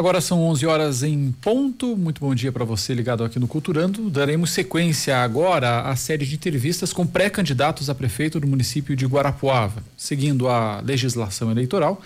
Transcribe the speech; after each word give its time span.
Agora 0.00 0.18
são 0.22 0.42
11 0.44 0.66
horas 0.66 1.02
em 1.02 1.30
ponto. 1.42 1.94
Muito 1.94 2.22
bom 2.22 2.34
dia 2.34 2.50
para 2.50 2.64
você 2.64 2.94
ligado 2.94 3.22
aqui 3.22 3.38
no 3.38 3.46
Culturando. 3.46 4.08
Daremos 4.08 4.50
sequência 4.50 5.18
agora 5.18 5.82
à 5.82 5.94
série 5.94 6.24
de 6.24 6.34
entrevistas 6.34 6.90
com 6.90 7.06
pré-candidatos 7.06 7.90
a 7.90 7.94
prefeito 7.94 8.40
do 8.40 8.46
município 8.46 8.96
de 8.96 9.04
Guarapuava. 9.04 9.84
Seguindo 9.98 10.48
a 10.48 10.80
legislação 10.80 11.50
eleitoral, 11.50 12.00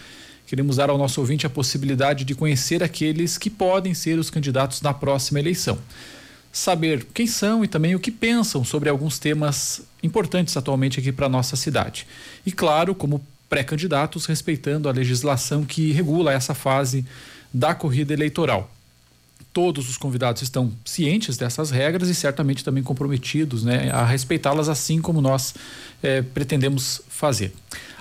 queremos 0.45 0.75
dar 0.75 0.91
ao 0.91 0.99
nosso 0.99 1.21
ouvinte 1.21 1.47
a 1.47 1.49
possibilidade 1.49 2.25
de 2.25 2.35
conhecer 2.35 2.83
aqueles 2.83 3.39
que 3.39 3.49
podem 3.49 3.95
ser 3.95 4.19
os 4.19 4.29
candidatos 4.29 4.83
na 4.83 4.93
próxima 4.93 5.39
eleição. 5.39 5.79
Saber 6.53 7.07
quem 7.15 7.29
são 7.29 7.63
e 7.63 7.69
também 7.69 7.95
o 7.95 8.01
que 8.01 8.11
pensam 8.11 8.65
sobre 8.65 8.89
alguns 8.89 9.21
temas 9.21 9.83
importantes 10.03 10.57
atualmente 10.57 10.99
aqui 10.99 11.13
para 11.13 11.29
nossa 11.29 11.55
cidade. 11.55 12.09
E 12.45 12.51
claro, 12.51 12.93
como 12.93 13.25
pré-candidatos, 13.49 14.27
respeitando 14.27 14.89
a 14.89 14.93
legislação 14.93 15.65
que 15.65 15.93
regula 15.93 16.33
essa 16.33 16.55
fase 16.55 17.07
da 17.55 17.73
corrida 17.73 18.13
eleitoral. 18.13 18.69
Todos 19.53 19.89
os 19.89 19.97
convidados 19.97 20.43
estão 20.43 20.73
cientes 20.85 21.37
dessas 21.37 21.71
regras 21.71 22.09
e 22.09 22.15
certamente 22.15 22.65
também 22.65 22.83
comprometidos 22.83 23.63
né, 23.63 23.89
a 23.93 24.05
respeitá-las, 24.05 24.69
assim 24.69 25.01
como 25.01 25.21
nós 25.21 25.55
eh, 26.03 26.23
pretendemos 26.23 27.01
fazer. 27.09 27.55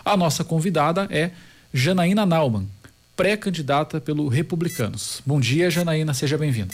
A 0.04 0.18
nossa 0.18 0.44
convidada 0.44 1.08
é 1.12 1.30
Janaína 1.72 2.26
Naumann, 2.26 2.68
pré-candidata 3.16 4.02
pelo 4.02 4.28
Republicanos. 4.28 5.22
Bom 5.24 5.40
dia, 5.40 5.70
Janaína, 5.70 6.16
seja 6.16 6.36
bem-vinda. 6.40 6.74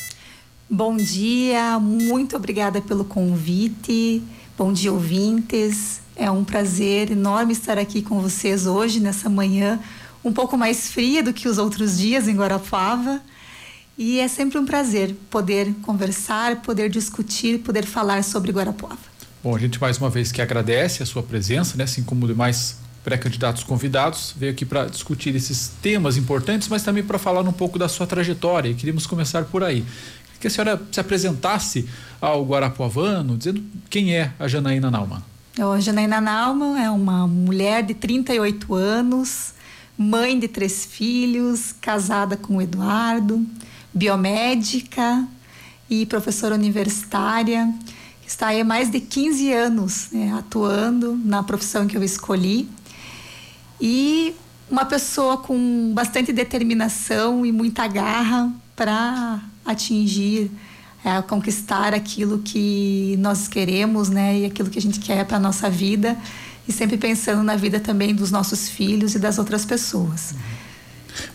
Bom 0.70 0.96
dia, 0.96 1.78
muito 1.80 2.38
obrigada 2.38 2.82
pelo 2.82 3.04
convite. 3.04 4.24
Bom 4.58 4.72
dia, 4.72 4.94
ouvintes. 4.94 6.00
É 6.16 6.32
um 6.32 6.46
prazer 6.46 7.12
enorme 7.12 7.52
estar 7.52 7.78
aqui 7.78 8.02
com 8.02 8.22
vocês 8.22 8.66
hoje, 8.66 9.02
nessa 9.02 9.30
manhã 9.30 9.80
um 10.24 10.34
pouco 10.34 10.58
mais 10.58 10.92
fria 10.92 11.24
do 11.24 11.34
que 11.34 11.48
os 11.48 11.58
outros 11.58 11.98
dias 11.98 12.28
em 12.28 12.36
Guarapava. 12.36 13.22
E 13.98 14.20
é 14.20 14.28
sempre 14.28 14.58
um 14.58 14.66
prazer 14.66 15.14
poder 15.30 15.74
conversar, 15.82 16.62
poder 16.62 16.90
discutir, 16.90 17.60
poder 17.60 17.86
falar 17.86 18.24
sobre 18.24 18.52
Guarapuava. 18.52 18.98
Bom, 19.44 19.56
a 19.56 19.60
gente 19.60 19.80
mais 19.80 19.98
uma 19.98 20.10
vez 20.10 20.32
que 20.32 20.42
agradece 20.42 21.04
a 21.04 21.06
sua 21.06 21.24
presença, 21.24 21.78
né? 21.78 21.84
assim 21.84 22.04
como 22.04 22.26
demais 22.26 22.78
pré-candidatos 23.04 23.64
convidados, 23.64 24.34
veio 24.38 24.52
aqui 24.52 24.66
para 24.66 24.86
discutir 24.86 25.36
esses 25.36 25.72
temas 25.82 26.18
importantes, 26.18 26.68
mas 26.68 26.84
também 26.84 27.04
para 27.04 27.18
falar 27.18 27.42
um 27.42 27.52
pouco 27.52 27.80
da 27.80 27.88
sua 27.88 28.06
trajetória. 28.06 28.70
E 28.70 28.74
queríamos 28.74 29.06
começar 29.06 29.46
por 29.46 29.64
aí. 29.64 29.84
Que 30.40 30.48
a 30.48 30.50
senhora 30.50 30.82
se 30.92 31.00
apresentasse 31.00 31.88
ao 32.22 32.46
Guarapuavano, 32.46 33.38
dizendo 33.38 33.62
quem 33.90 34.16
é 34.16 34.32
a 34.40 34.48
Janaína 34.48 34.90
Naumann. 34.90 35.22
A 35.58 35.80
Janaína 35.80 36.22
Naumann 36.22 36.78
é 36.82 36.90
uma 36.90 37.28
mulher 37.28 37.84
de 37.84 37.94
38 37.94 38.74
anos, 38.74 39.54
mãe 40.00 40.40
de 40.40 40.48
três 40.48 40.86
filhos, 40.86 41.74
casada 41.82 42.38
com 42.38 42.56
o 42.56 42.62
Eduardo, 42.62 43.46
biomédica 43.94 45.28
e 45.90 46.06
professora 46.06 46.56
universitária. 46.56 47.70
Está 48.26 48.48
aí 48.48 48.62
há 48.62 48.64
mais 48.64 48.90
de 48.90 49.02
15 49.02 49.52
anos 49.52 50.08
né, 50.14 50.34
atuando 50.40 51.20
na 51.26 51.44
profissão 51.44 51.86
que 51.86 51.98
eu 51.98 52.04
escolhi. 52.04 52.70
E 53.82 54.34
uma 54.72 54.86
pessoa 54.86 55.36
com 55.36 55.92
bastante 55.94 56.32
determinação 56.32 57.46
e 57.46 57.52
muita 57.52 57.86
garra 57.86 58.54
para 58.78 59.42
atingir, 59.66 60.50
é, 61.04 61.22
conquistar 61.24 61.94
aquilo 61.94 62.40
que 62.40 63.18
nós 63.20 63.50
queremos, 63.50 64.08
né, 64.08 64.40
e 64.40 64.46
aquilo 64.46 64.70
que 64.70 64.80
a 64.80 64.82
gente 64.82 65.02
quer 65.02 65.26
para 65.26 65.38
nossa 65.38 65.70
vida 65.70 66.18
e 66.70 66.72
sempre 66.72 66.98
pensando 66.98 67.42
na 67.42 67.56
vida 67.56 67.80
também 67.80 68.14
dos 68.14 68.30
nossos 68.30 68.70
filhos 68.70 69.16
e 69.16 69.20
das 69.20 69.40
outras 69.40 69.66
pessoas. 69.66 70.36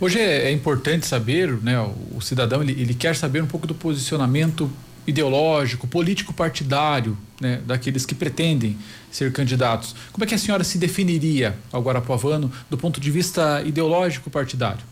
Hoje 0.00 0.20
é, 0.20 0.44
é 0.44 0.52
importante 0.52 1.06
saber, 1.06 1.60
né, 1.60 1.78
o, 1.80 2.18
o 2.18 2.20
cidadão 2.20 2.62
ele, 2.62 2.80
ele, 2.80 2.94
quer 2.94 3.16
saber 3.16 3.42
um 3.42 3.46
pouco 3.46 3.66
do 3.66 3.74
posicionamento 3.74 4.70
ideológico, 5.04 5.88
político 5.88 6.32
partidário, 6.32 7.18
né, 7.40 7.60
daqueles 7.66 8.06
que 8.06 8.14
pretendem 8.14 8.78
ser 9.10 9.32
candidatos. 9.32 9.96
Como 10.12 10.24
é 10.24 10.26
que 10.26 10.36
a 10.36 10.38
senhora 10.38 10.62
se 10.62 10.78
definiria 10.78 11.58
ao 11.72 11.82
Guarapuavano 11.82 12.50
do 12.70 12.78
ponto 12.78 13.00
de 13.00 13.10
vista 13.10 13.60
ideológico 13.66 14.30
partidário? 14.30 14.84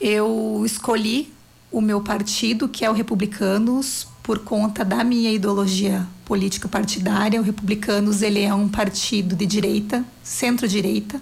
Eu 0.00 0.62
escolhi 0.64 1.32
o 1.70 1.80
meu 1.80 2.00
partido, 2.00 2.68
que 2.68 2.84
é 2.84 2.90
o 2.90 2.94
Republicanos, 2.94 4.06
por 4.28 4.40
conta 4.40 4.84
da 4.84 5.02
minha 5.02 5.32
ideologia 5.32 6.06
política 6.26 6.68
partidária. 6.68 7.40
O 7.40 7.42
Republicanos 7.42 8.20
ele 8.20 8.42
é 8.42 8.52
um 8.52 8.68
partido 8.68 9.34
de 9.34 9.46
direita, 9.46 10.04
centro-direita, 10.22 11.18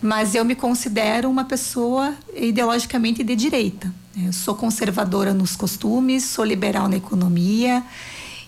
mas 0.00 0.34
eu 0.34 0.42
me 0.42 0.54
considero 0.54 1.28
uma 1.28 1.44
pessoa 1.44 2.14
ideologicamente 2.34 3.22
de 3.22 3.36
direita. 3.36 3.92
Eu 4.16 4.32
sou 4.32 4.54
conservadora 4.54 5.34
nos 5.34 5.54
costumes, 5.54 6.24
sou 6.24 6.42
liberal 6.42 6.88
na 6.88 6.96
economia 6.96 7.84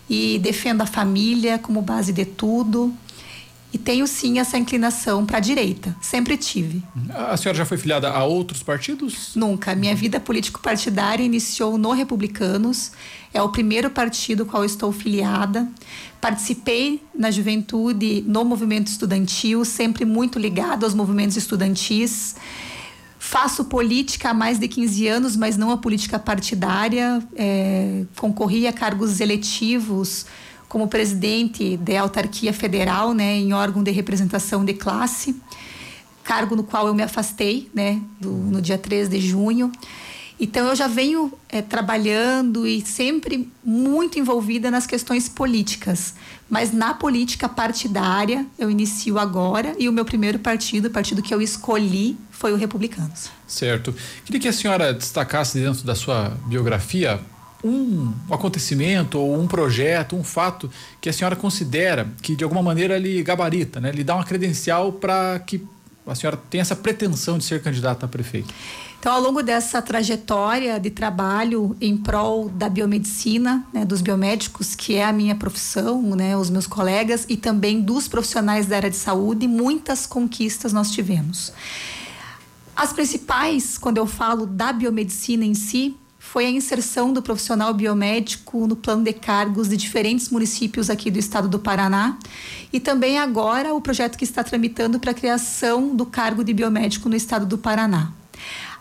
e 0.09 0.39
defendo 0.39 0.81
a 0.81 0.87
família 0.87 1.59
como 1.59 1.83
base 1.83 2.11
de 2.11 2.25
tudo. 2.25 2.91
E 3.75 3.79
tenho 3.79 4.07
sim 4.07 4.39
essa 4.39 4.57
inclinação 4.57 5.27
para 5.27 5.39
a 5.39 5.41
direita, 5.41 5.97
sempre 6.01 6.37
tive. 6.37 6.81
A 7.13 7.37
senhora 7.37 7.59
já 7.59 7.65
foi 7.65 7.77
filiada 7.77 8.09
a 8.09 8.23
outros 8.23 8.63
partidos? 8.63 9.33
Nunca. 9.35 9.75
Minha 9.75 9.97
vida 9.97 10.21
político-partidária 10.21 11.25
iniciou 11.25 11.77
no 11.77 11.91
Republicanos, 11.91 12.93
é 13.33 13.43
o 13.43 13.49
primeiro 13.49 13.91
partido 13.91 14.47
qual 14.47 14.65
estou 14.65 14.93
filiada. 14.93 15.69
Participei 16.21 17.03
na 17.13 17.33
juventude 17.33 18.23
no 18.25 18.45
movimento 18.45 18.87
estudantil, 18.87 19.65
sempre 19.65 20.05
muito 20.05 20.39
ligado 20.39 20.85
aos 20.85 20.95
movimentos 20.95 21.37
estudantis. 21.37 22.37
Faço 23.19 23.65
política 23.65 24.31
há 24.31 24.35
mais 24.35 24.57
de 24.57 24.69
15 24.69 25.09
anos, 25.09 25.35
mas 25.35 25.57
não 25.57 25.73
a 25.73 25.77
política 25.77 26.17
partidária. 26.17 27.21
É, 27.35 28.05
concorri 28.17 28.69
a 28.69 28.73
cargos 28.73 29.19
eletivos 29.19 30.27
como 30.75 30.89
presidente 30.89 31.77
da 31.77 32.01
autarquia 32.01 32.53
federal, 32.53 33.15
né, 33.15 33.37
em 33.37 33.53
órgão 33.53 33.81
de 33.81 33.93
representação 33.93 34.65
de 34.65 34.75
classe, 34.75 35.41
cargo 36.25 36.57
no 36.57 36.65
qual 36.65 36.89
eu 36.89 36.95
me 36.95 37.05
afastei, 37.05 37.71
né, 37.73 38.03
do, 38.21 38.33
no 38.33 38.61
dia 38.61 38.77
3 38.77 39.09
de 39.09 39.21
junho. 39.21 39.71
Então 40.41 40.67
eu 40.67 40.75
já 40.75 40.89
venho 40.89 41.33
é, 41.49 41.63
trabalhando 41.63 42.67
e 42.67 42.85
sempre 42.85 43.49
muito 43.63 44.19
envolvida 44.19 44.69
nas 44.69 44.85
questões 44.85 45.29
políticas, 45.29 46.15
mas 46.51 46.73
na 46.73 46.93
política 46.93 47.49
partidária 47.49 48.45
eu 48.59 48.69
inicio 48.69 49.17
agora 49.17 49.77
e 49.79 49.89
o 49.89 49.93
meu 49.93 50.05
primeiro 50.05 50.41
partido, 50.41 50.87
o 50.87 50.91
partido 50.91 51.23
que 51.23 51.33
eu 51.33 51.41
escolhi, 51.41 52.17
foi 52.33 52.53
o 52.53 52.57
Republicanos. 52.57 53.31
Certo. 53.47 53.95
Queria 54.25 54.41
que 54.41 54.49
a 54.49 54.53
senhora 54.53 54.93
destacasse 54.93 55.57
dentro 55.57 55.85
da 55.85 55.95
sua 55.95 56.31
biografia 56.49 57.21
um 57.65 58.13
acontecimento 58.31 59.19
ou 59.19 59.41
um 59.41 59.47
projeto, 59.47 60.15
um 60.15 60.23
fato 60.23 60.71
que 61.01 61.09
a 61.09 61.13
senhora 61.13 61.35
considera 61.35 62.07
que 62.21 62.37
de 62.37 62.45
alguma 62.45 62.63
maneira 62.63 62.99
lhe 62.99 63.23
gabarita, 63.23 63.81
né? 63.81 63.91
lhe 63.91 64.05
dá 64.05 64.15
uma 64.15 64.25
credencial 64.25 64.93
para 64.93 65.39
que 65.41 65.67
a 66.07 66.15
senhora 66.15 66.37
tenha 66.37 66.61
essa 66.61 66.77
pretensão 66.77 67.39
de 67.39 67.45
ser 67.45 67.63
candidata 67.63 68.05
a 68.05 68.09
prefeito? 68.09 68.53
Então, 69.01 69.13
ao 69.13 69.21
longo 69.21 69.43
dessa 69.43 69.83
trajetória 69.83 70.81
de 70.81 70.91
trabalho 70.91 71.77
em 71.79 71.97
prol 71.97 72.49
da 72.49 72.71
biomedicina, 72.71 73.63
né, 73.71 73.85
dos 73.85 74.01
biomédicos, 74.01 74.75
que 74.75 74.95
é 74.95 75.05
a 75.05 75.13
minha 75.13 75.35
profissão, 75.35 76.01
né, 76.17 76.35
os 76.37 76.49
meus 76.49 76.67
colegas, 76.67 77.27
e 77.29 77.37
também 77.37 77.83
dos 77.83 78.09
profissionais 78.09 78.67
da 78.67 78.77
área 78.77 78.89
de 78.89 78.97
saúde, 78.97 79.47
muitas 79.47 80.07
conquistas 80.07 80.73
nós 80.73 80.91
tivemos. 80.91 81.53
As 82.75 82.95
principais, 82.95 83.77
quando 83.77 83.99
eu 83.99 84.07
falo 84.07 84.47
da 84.47 84.73
biomedicina 84.73 85.45
em 85.45 85.55
si, 85.55 85.95
foi 86.35 86.47
a 86.47 86.51
inserção 86.51 87.13
do 87.13 87.23
profissional 87.23 87.73
biomédico 87.73 88.67
no 88.67 88.75
plano 88.75 89.05
de 89.05 89.13
cargos 89.13 89.69
de 89.69 89.77
diferentes 89.77 90.31
municípios 90.31 90.91
aqui 90.91 91.09
do 91.09 91.17
estado 91.17 91.47
do 91.47 91.61
Paraná 91.61 92.19
e 92.73 92.81
também 92.81 93.21
agora 93.21 93.73
o 93.73 93.81
projeto 93.81 94.19
que 94.19 94.25
está 94.25 94.43
tramitando 94.43 94.99
para 94.99 95.13
a 95.13 95.15
criação 95.15 95.95
do 95.95 96.05
cargo 96.05 96.43
de 96.43 96.53
biomédico 96.53 97.09
no 97.09 97.15
estado 97.15 97.47
do 97.47 97.57
Paraná. 97.57 98.11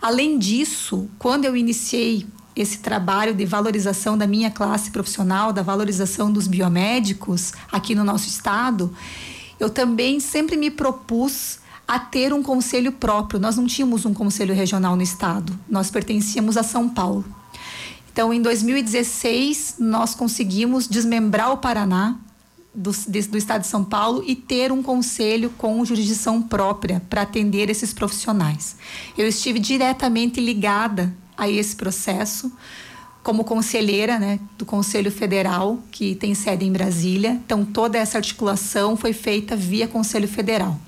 Além 0.02 0.36
disso, 0.36 1.08
quando 1.16 1.44
eu 1.44 1.56
iniciei 1.56 2.26
esse 2.56 2.78
trabalho 2.78 3.32
de 3.32 3.46
valorização 3.46 4.18
da 4.18 4.26
minha 4.26 4.50
classe 4.50 4.90
profissional, 4.90 5.52
da 5.52 5.62
valorização 5.62 6.32
dos 6.32 6.48
biomédicos 6.48 7.52
aqui 7.70 7.94
no 7.94 8.02
nosso 8.02 8.26
estado, 8.26 8.92
eu 9.60 9.70
também 9.70 10.18
sempre 10.18 10.56
me 10.56 10.72
propus 10.72 11.60
a 11.86 12.00
ter 12.00 12.32
um 12.32 12.42
conselho 12.42 12.90
próprio. 12.90 13.38
Nós 13.38 13.56
não 13.56 13.64
tínhamos 13.64 14.04
um 14.04 14.12
conselho 14.12 14.52
regional 14.52 14.96
no 14.96 15.02
estado, 15.02 15.56
nós 15.68 15.88
pertencíamos 15.88 16.56
a 16.56 16.64
São 16.64 16.88
Paulo. 16.88 17.24
Então, 18.14 18.32
em 18.32 18.40
2016, 18.40 19.74
nós 19.80 20.14
conseguimos 20.14 20.86
desmembrar 20.86 21.50
o 21.50 21.56
Paraná 21.56 22.16
do, 22.72 22.92
do, 22.92 23.36
estado 23.36 23.62
de 23.62 23.66
São 23.66 23.82
Paulo 23.84 24.22
e 24.24 24.36
ter 24.36 24.70
um 24.70 24.84
conselho 24.84 25.50
com 25.58 25.84
jurisdição 25.84 26.40
própria 26.40 27.02
para 27.10 27.22
atender 27.22 27.68
esses 27.68 27.92
profissionais. 27.92 28.76
Eu 29.18 29.26
estive 29.26 29.58
diretamente 29.58 30.40
ligada 30.40 31.12
a 31.36 31.50
esse 31.50 31.74
processo 31.74 32.52
como 33.20 33.42
conselheira 33.42 34.16
né, 34.16 34.38
do 34.56 34.64
Conselho 34.64 35.10
Federal, 35.10 35.80
que 35.90 36.14
tem 36.14 36.36
sede 36.36 36.64
em 36.64 36.70
Brasília. 36.70 37.32
Então, 37.44 37.64
toda 37.64 37.98
essa 37.98 38.16
articulação 38.16 38.96
foi 38.96 39.12
feita 39.12 39.56
via 39.56 39.88
Conselho 39.88 40.28
Federal. 40.28 40.78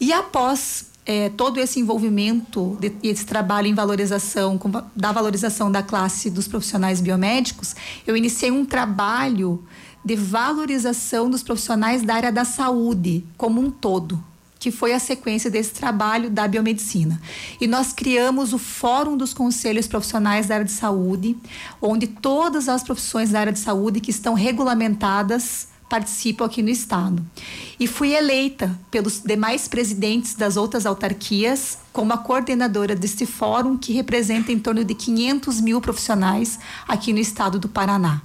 E 0.00 0.14
após 0.14 0.86
é, 1.08 1.30
todo 1.30 1.58
esse 1.58 1.80
envolvimento 1.80 2.76
de, 2.78 2.92
esse 3.02 3.24
trabalho 3.24 3.66
em 3.66 3.72
valorização 3.72 4.58
com, 4.58 4.70
da 4.94 5.10
valorização 5.10 5.72
da 5.72 5.82
classe 5.82 6.28
dos 6.28 6.46
profissionais 6.46 7.00
biomédicos, 7.00 7.74
eu 8.06 8.14
iniciei 8.14 8.50
um 8.50 8.62
trabalho 8.66 9.64
de 10.04 10.14
valorização 10.14 11.30
dos 11.30 11.42
profissionais 11.42 12.02
da 12.02 12.14
área 12.14 12.30
da 12.30 12.44
saúde 12.44 13.24
como 13.38 13.58
um 13.58 13.70
todo 13.70 14.22
que 14.60 14.72
foi 14.72 14.92
a 14.92 14.98
sequência 14.98 15.48
desse 15.48 15.70
trabalho 15.70 16.28
da 16.28 16.48
biomedicina. 16.48 17.22
E 17.60 17.66
nós 17.68 17.92
criamos 17.92 18.52
o 18.52 18.58
Fórum 18.58 19.16
dos 19.16 19.32
Conselhos 19.32 19.86
Profissionais 19.86 20.48
da 20.48 20.56
área 20.56 20.66
de 20.66 20.72
saúde, 20.72 21.36
onde 21.80 22.08
todas 22.08 22.68
as 22.68 22.82
profissões 22.82 23.30
da 23.30 23.38
área 23.38 23.52
de 23.52 23.60
saúde 23.60 24.00
que 24.00 24.10
estão 24.10 24.34
regulamentadas 24.34 25.68
participam 25.88 26.44
aqui 26.44 26.62
no 26.62 26.68
estado. 26.68 27.24
E 27.78 27.86
fui 27.86 28.14
eleita 28.14 28.78
pelos 28.90 29.20
demais 29.20 29.66
presidentes 29.66 30.34
das 30.34 30.56
outras 30.56 30.86
autarquias 30.86 31.78
como 31.92 32.12
a 32.12 32.18
coordenadora 32.18 32.94
deste 32.94 33.26
fórum, 33.26 33.76
que 33.76 33.92
representa 33.92 34.52
em 34.52 34.58
torno 34.58 34.84
de 34.84 34.94
500 34.94 35.60
mil 35.60 35.80
profissionais 35.80 36.58
aqui 36.86 37.12
no 37.12 37.18
estado 37.18 37.58
do 37.58 37.68
Paraná. 37.68 38.22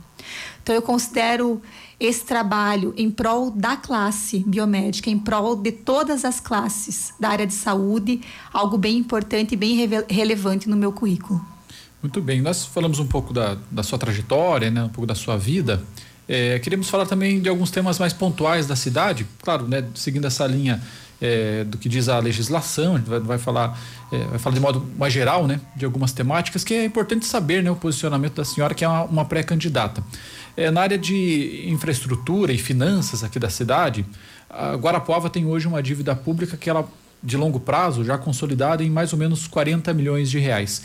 Então, 0.61 0.73
eu 0.73 0.81
considero 0.81 1.61
esse 1.99 2.23
trabalho 2.25 2.93
em 2.97 3.09
prol 3.09 3.51
da 3.51 3.75
classe 3.75 4.39
biomédica, 4.39 5.09
em 5.09 5.17
prol 5.17 5.55
de 5.55 5.71
todas 5.71 6.25
as 6.25 6.39
classes 6.39 7.13
da 7.19 7.29
área 7.29 7.47
de 7.47 7.53
saúde, 7.53 8.21
algo 8.51 8.77
bem 8.77 8.97
importante 8.97 9.53
e 9.53 9.57
bem 9.57 9.77
relevante 10.09 10.69
no 10.69 10.75
meu 10.75 10.91
currículo. 10.91 11.43
Muito 12.01 12.21
bem, 12.21 12.41
nós 12.41 12.65
falamos 12.65 12.99
um 12.99 13.07
pouco 13.07 13.33
da, 13.33 13.57
da 13.71 13.81
sua 13.81 13.97
trajetória, 13.97 14.69
né, 14.69 14.83
um 14.83 14.89
pouco 14.89 15.07
da 15.07 15.15
sua 15.15 15.37
vida. 15.37 15.81
É, 16.27 16.59
queremos 16.59 16.89
falar 16.89 17.05
também 17.05 17.41
de 17.41 17.49
alguns 17.49 17.69
temas 17.69 17.99
mais 17.99 18.13
pontuais 18.13 18.65
da 18.65 18.75
cidade, 18.75 19.25
claro, 19.41 19.67
né, 19.67 19.83
seguindo 19.93 20.25
essa 20.25 20.45
linha 20.47 20.81
é, 21.21 21.63
do 21.63 21.77
que 21.77 21.87
diz 21.89 22.09
a 22.09 22.19
legislação, 22.19 22.95
a 22.95 22.97
gente 22.97 23.09
vai, 23.09 23.19
vai 23.19 23.37
falar, 23.37 23.77
é, 24.11 24.17
vai 24.25 24.39
falar 24.39 24.55
de 24.55 24.61
modo 24.61 24.85
mais 24.97 25.13
geral, 25.13 25.47
né, 25.47 25.59
de 25.75 25.85
algumas 25.85 26.11
temáticas 26.11 26.63
que 26.63 26.73
é 26.73 26.85
importante 26.85 27.25
saber, 27.25 27.61
né, 27.61 27.71
o 27.71 27.75
posicionamento 27.75 28.35
da 28.35 28.45
senhora 28.45 28.73
que 28.73 28.83
é 28.83 28.87
uma, 28.87 29.03
uma 29.03 29.25
pré-candidata. 29.25 30.03
É, 30.55 30.69
na 30.69 30.81
área 30.81 30.97
de 30.97 31.65
infraestrutura 31.67 32.53
e 32.53 32.57
finanças 32.57 33.23
aqui 33.23 33.39
da 33.39 33.49
cidade, 33.49 34.05
a 34.49 34.75
Guarapuava 34.75 35.29
tem 35.29 35.45
hoje 35.45 35.67
uma 35.67 35.81
dívida 35.81 36.15
pública 36.15 36.55
que 36.55 36.69
ela 36.69 36.87
de 37.23 37.37
longo 37.37 37.59
prazo 37.59 38.03
já 38.03 38.17
consolidada 38.17 38.83
em 38.83 38.89
mais 38.89 39.13
ou 39.13 39.19
menos 39.19 39.47
40 39.47 39.93
milhões 39.93 40.29
de 40.29 40.39
reais. 40.39 40.83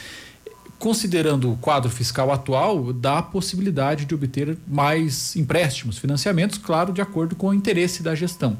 Considerando 0.78 1.52
o 1.52 1.56
quadro 1.56 1.90
fiscal 1.90 2.30
atual, 2.30 2.92
dá 2.92 3.18
a 3.18 3.22
possibilidade 3.22 4.04
de 4.04 4.14
obter 4.14 4.56
mais 4.66 5.34
empréstimos, 5.34 5.98
financiamentos, 5.98 6.56
claro, 6.56 6.92
de 6.92 7.00
acordo 7.00 7.34
com 7.34 7.48
o 7.48 7.54
interesse 7.54 8.02
da 8.02 8.14
gestão. 8.14 8.56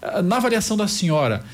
Ah, 0.00 0.22
na 0.22 0.36
avaliação 0.36 0.76
da 0.76 0.88
senhora, 0.88 1.44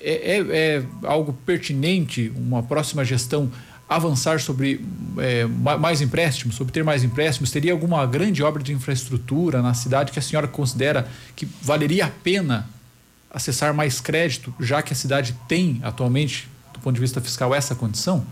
é, 0.00 0.36
é, 0.36 0.40
é 0.40 0.84
algo 1.04 1.32
pertinente 1.46 2.30
uma 2.36 2.62
próxima 2.62 3.04
gestão 3.04 3.50
avançar 3.88 4.40
sobre 4.40 4.84
é, 5.18 5.46
mais 5.46 6.02
empréstimos, 6.02 6.56
sobre 6.56 6.72
ter 6.72 6.84
mais 6.84 7.04
empréstimos? 7.04 7.50
Teria 7.50 7.72
alguma 7.72 8.04
grande 8.04 8.42
obra 8.42 8.62
de 8.62 8.72
infraestrutura 8.72 9.62
na 9.62 9.74
cidade 9.74 10.12
que 10.12 10.18
a 10.18 10.22
senhora 10.22 10.48
considera 10.48 11.08
que 11.34 11.46
valeria 11.62 12.06
a 12.06 12.10
pena 12.10 12.68
acessar 13.30 13.72
mais 13.72 14.00
crédito, 14.00 14.54
já 14.60 14.82
que 14.82 14.92
a 14.92 14.96
cidade 14.96 15.34
tem 15.48 15.80
atualmente, 15.82 16.48
do 16.74 16.80
ponto 16.80 16.94
de 16.94 17.00
vista 17.00 17.20
fiscal, 17.20 17.54
essa 17.54 17.74
condição? 17.74 18.26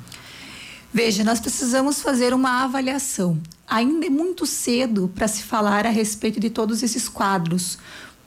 Veja, 0.95 1.25
nós 1.25 1.41
precisamos 1.41 2.01
fazer 2.01 2.33
uma 2.33 2.63
avaliação. 2.63 3.37
Ainda 3.67 4.07
é 4.07 4.09
muito 4.09 4.47
cedo 4.47 5.11
para 5.13 5.27
se 5.27 5.43
falar 5.43 5.85
a 5.85 5.91
respeito 5.91 6.39
de 6.39 6.49
todos 6.49 6.85
esses 6.85 7.09
quadros, 7.09 7.79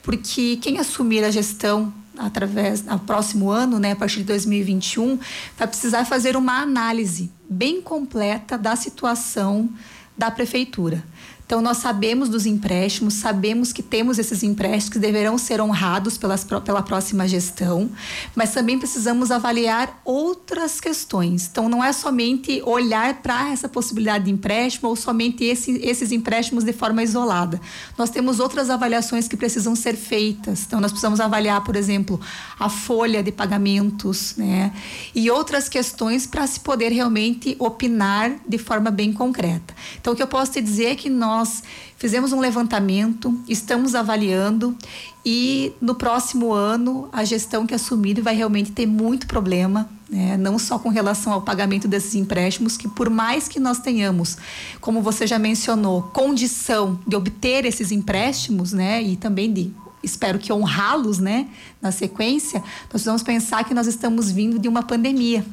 porque 0.02 0.58
quem 0.58 0.78
assumir 0.78 1.24
a 1.24 1.30
gestão 1.30 1.90
através 2.18 2.84
no 2.84 2.98
próximo 2.98 3.50
ano, 3.50 3.78
né, 3.78 3.92
a 3.92 3.96
partir 3.96 4.18
de 4.18 4.24
2021, 4.24 5.18
vai 5.56 5.66
precisar 5.66 6.04
fazer 6.04 6.36
uma 6.36 6.60
análise 6.60 7.32
bem 7.48 7.80
completa 7.80 8.58
da 8.58 8.76
situação 8.76 9.70
da 10.14 10.30
prefeitura. 10.30 11.02
Então, 11.48 11.62
nós 11.62 11.78
sabemos 11.78 12.28
dos 12.28 12.44
empréstimos, 12.44 13.14
sabemos 13.14 13.72
que 13.72 13.82
temos 13.82 14.18
esses 14.18 14.42
empréstimos 14.42 14.90
que 14.90 14.98
deverão 14.98 15.38
ser 15.38 15.62
honrados 15.62 16.18
pelas, 16.18 16.44
pela 16.44 16.82
próxima 16.82 17.26
gestão, 17.26 17.88
mas 18.36 18.52
também 18.52 18.78
precisamos 18.78 19.30
avaliar 19.30 19.98
outras 20.04 20.78
questões. 20.78 21.48
Então, 21.50 21.66
não 21.66 21.82
é 21.82 21.90
somente 21.90 22.60
olhar 22.66 23.22
para 23.22 23.48
essa 23.50 23.66
possibilidade 23.66 24.26
de 24.26 24.30
empréstimo 24.30 24.90
ou 24.90 24.94
somente 24.94 25.42
esse, 25.42 25.70
esses 25.82 26.12
empréstimos 26.12 26.64
de 26.64 26.72
forma 26.74 27.02
isolada. 27.02 27.58
Nós 27.96 28.10
temos 28.10 28.40
outras 28.40 28.68
avaliações 28.68 29.26
que 29.26 29.34
precisam 29.34 29.74
ser 29.74 29.96
feitas. 29.96 30.64
Então, 30.66 30.82
nós 30.82 30.90
precisamos 30.90 31.18
avaliar, 31.18 31.64
por 31.64 31.76
exemplo, 31.76 32.20
a 32.60 32.68
folha 32.68 33.22
de 33.22 33.32
pagamentos, 33.32 34.34
né? 34.36 34.70
E 35.14 35.30
outras 35.30 35.66
questões 35.66 36.26
para 36.26 36.46
se 36.46 36.60
poder 36.60 36.92
realmente 36.92 37.56
opinar 37.58 38.36
de 38.46 38.58
forma 38.58 38.90
bem 38.90 39.14
concreta. 39.14 39.74
Então, 39.98 40.12
o 40.12 40.16
que 40.16 40.22
eu 40.22 40.28
posso 40.28 40.52
te 40.52 40.60
dizer 40.60 40.88
é 40.88 40.94
que 40.94 41.08
nós 41.08 41.37
nós 41.38 41.62
fizemos 41.96 42.32
um 42.32 42.40
levantamento, 42.40 43.38
estamos 43.48 43.94
avaliando 43.94 44.76
e 45.24 45.72
no 45.80 45.94
próximo 45.94 46.52
ano 46.52 47.08
a 47.12 47.24
gestão 47.24 47.64
que 47.64 47.74
assumir 47.74 48.20
vai 48.20 48.34
realmente 48.34 48.72
ter 48.72 48.86
muito 48.86 49.26
problema, 49.28 49.88
né? 50.10 50.36
não 50.36 50.58
só 50.58 50.80
com 50.80 50.88
relação 50.88 51.32
ao 51.32 51.42
pagamento 51.42 51.86
desses 51.86 52.16
empréstimos, 52.16 52.76
que 52.76 52.88
por 52.88 53.08
mais 53.08 53.46
que 53.46 53.60
nós 53.60 53.78
tenhamos, 53.78 54.36
como 54.80 55.00
você 55.00 55.28
já 55.28 55.38
mencionou, 55.38 56.02
condição 56.02 56.98
de 57.06 57.14
obter 57.14 57.64
esses 57.64 57.92
empréstimos, 57.92 58.72
né, 58.72 59.00
e 59.00 59.16
também 59.16 59.52
de 59.52 59.72
espero 60.02 60.38
que 60.38 60.52
honrá-los, 60.52 61.18
né, 61.18 61.48
na 61.80 61.90
sequência, 61.90 62.60
nós 62.60 62.88
precisamos 62.88 63.22
pensar 63.22 63.64
que 63.64 63.74
nós 63.74 63.86
estamos 63.86 64.30
vindo 64.30 64.58
de 64.58 64.68
uma 64.68 64.82
pandemia 64.82 65.44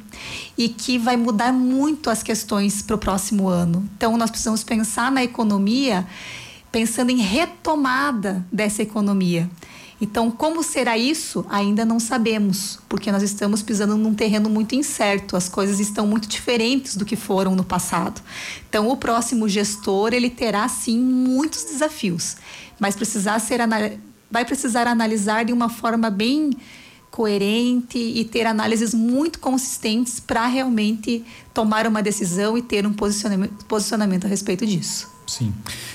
e 0.56 0.68
que 0.68 0.98
vai 0.98 1.16
mudar 1.16 1.52
muito 1.52 2.10
as 2.10 2.22
questões 2.22 2.82
para 2.82 2.96
o 2.96 2.98
próximo 2.98 3.48
ano. 3.48 3.88
Então, 3.96 4.16
nós 4.16 4.30
precisamos 4.30 4.62
pensar 4.62 5.10
na 5.10 5.22
economia 5.22 6.06
pensando 6.70 7.10
em 7.10 7.18
retomada 7.18 8.44
dessa 8.52 8.82
economia. 8.82 9.48
Então, 9.98 10.30
como 10.30 10.62
será 10.62 10.98
isso? 10.98 11.44
Ainda 11.48 11.84
não 11.84 11.98
sabemos, 11.98 12.78
porque 12.86 13.10
nós 13.10 13.22
estamos 13.22 13.62
pisando 13.62 13.96
num 13.96 14.14
terreno 14.14 14.50
muito 14.50 14.74
incerto, 14.74 15.36
as 15.36 15.48
coisas 15.48 15.80
estão 15.80 16.06
muito 16.06 16.28
diferentes 16.28 16.96
do 16.96 17.04
que 17.06 17.16
foram 17.16 17.56
no 17.56 17.64
passado. 17.64 18.20
Então, 18.68 18.88
o 18.90 18.96
próximo 18.96 19.48
gestor, 19.48 20.12
ele 20.12 20.28
terá 20.28 20.68
sim 20.68 21.00
muitos 21.00 21.64
desafios, 21.64 22.36
mas 22.78 22.94
precisar 22.94 23.38
ser 23.38 23.60
vai 24.36 24.44
precisar 24.44 24.86
analisar 24.86 25.46
de 25.46 25.52
uma 25.52 25.70
forma 25.70 26.10
bem 26.10 26.50
coerente 27.10 27.96
e 27.96 28.22
ter 28.22 28.46
análises 28.46 28.92
muito 28.92 29.38
consistentes 29.38 30.20
para 30.20 30.46
realmente 30.46 31.24
tomar 31.54 31.86
uma 31.86 32.02
decisão 32.02 32.58
e 32.58 32.60
ter 32.60 32.86
um 32.86 32.92
posicionamento, 32.92 33.64
posicionamento 33.64 34.26
a 34.26 34.28
respeito 34.28 34.66
disso. 34.66 35.10
Sim. 35.26 35.54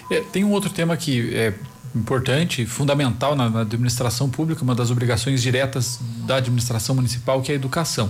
É, 0.10 0.22
tem 0.22 0.44
um 0.44 0.50
outro 0.50 0.72
tema 0.72 0.98
que 0.98 1.36
é 1.36 1.54
importante, 1.96 2.66
fundamental 2.66 3.36
na, 3.36 3.48
na, 3.48 3.62
administração 3.62 4.28
pública, 4.28 4.64
uma 4.64 4.74
das 4.74 4.90
obrigações 4.90 5.40
diretas 5.40 6.00
da 6.26 6.38
administração 6.38 6.96
municipal, 6.96 7.44
que 7.44 7.52
é 7.52 7.54
a 7.54 7.56
educação. 7.56 8.10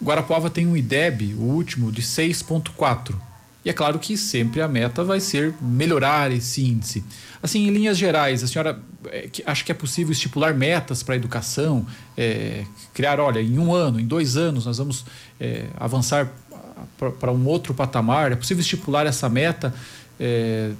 Guarapuava 0.00 0.48
tem 0.48 0.64
um 0.64 0.76
IDEB, 0.76 1.34
o 1.34 1.42
último, 1.42 1.90
de 1.90 2.02
6,4 2.02 3.16
e 3.64 3.68
é 3.68 3.72
claro 3.72 3.98
que 3.98 4.16
sempre 4.16 4.62
a 4.62 4.68
meta 4.68 5.04
vai 5.04 5.20
ser 5.20 5.54
melhorar 5.60 6.32
esse 6.32 6.64
índice. 6.64 7.04
Assim, 7.42 7.66
em 7.66 7.70
linhas 7.70 7.98
gerais, 7.98 8.42
a 8.42 8.46
senhora 8.46 8.80
é, 9.06 9.28
que, 9.28 9.42
acha 9.46 9.64
que 9.64 9.70
é 9.70 9.74
possível 9.74 10.12
estipular 10.12 10.54
metas 10.54 11.02
para 11.02 11.14
a 11.14 11.16
educação, 11.16 11.86
é, 12.16 12.64
criar, 12.94 13.20
olha, 13.20 13.40
em 13.40 13.58
um 13.58 13.74
ano, 13.74 14.00
em 14.00 14.06
dois 14.06 14.36
anos, 14.36 14.64
nós 14.64 14.78
vamos 14.78 15.04
é, 15.38 15.66
avançar 15.78 16.30
para 17.18 17.32
um 17.32 17.46
outro 17.46 17.74
patamar? 17.74 18.32
É 18.32 18.36
possível 18.36 18.62
estipular 18.62 19.06
essa 19.06 19.28
meta? 19.28 19.74
É, 20.18 20.72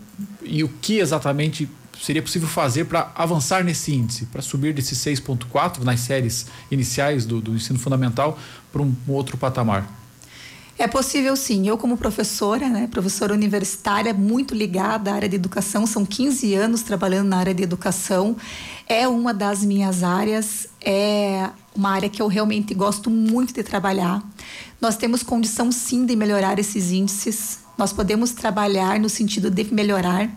e 0.42 0.64
o 0.64 0.68
que 0.68 0.98
exatamente 0.98 1.68
seria 2.00 2.22
possível 2.22 2.48
fazer 2.48 2.86
para 2.86 3.12
avançar 3.14 3.62
nesse 3.62 3.92
índice, 3.94 4.24
para 4.26 4.40
subir 4.40 4.72
desse 4.72 4.94
6,4 4.94 5.82
nas 5.82 6.00
séries 6.00 6.46
iniciais 6.70 7.26
do, 7.26 7.42
do 7.42 7.54
ensino 7.54 7.78
fundamental 7.78 8.38
para 8.72 8.80
um, 8.80 8.94
um 9.06 9.12
outro 9.12 9.36
patamar? 9.36 9.99
É 10.80 10.88
possível 10.88 11.36
sim. 11.36 11.68
Eu, 11.68 11.76
como 11.76 11.94
professora, 11.94 12.66
né, 12.66 12.88
professora 12.90 13.34
universitária, 13.34 14.14
muito 14.14 14.54
ligada 14.54 15.10
à 15.10 15.14
área 15.14 15.28
de 15.28 15.36
educação, 15.36 15.86
são 15.86 16.06
15 16.06 16.54
anos 16.54 16.80
trabalhando 16.80 17.28
na 17.28 17.36
área 17.36 17.52
de 17.52 17.62
educação. 17.62 18.34
É 18.86 19.06
uma 19.06 19.34
das 19.34 19.62
minhas 19.62 20.02
áreas, 20.02 20.68
é 20.80 21.50
uma 21.76 21.90
área 21.90 22.08
que 22.08 22.22
eu 22.22 22.28
realmente 22.28 22.72
gosto 22.72 23.10
muito 23.10 23.52
de 23.52 23.62
trabalhar. 23.62 24.22
Nós 24.80 24.96
temos 24.96 25.22
condição 25.22 25.70
sim 25.70 26.06
de 26.06 26.16
melhorar 26.16 26.58
esses 26.58 26.90
índices. 26.90 27.58
Nós 27.76 27.92
podemos 27.92 28.30
trabalhar 28.30 28.98
no 28.98 29.10
sentido 29.10 29.50
de 29.50 29.64
melhorar, 29.64 30.30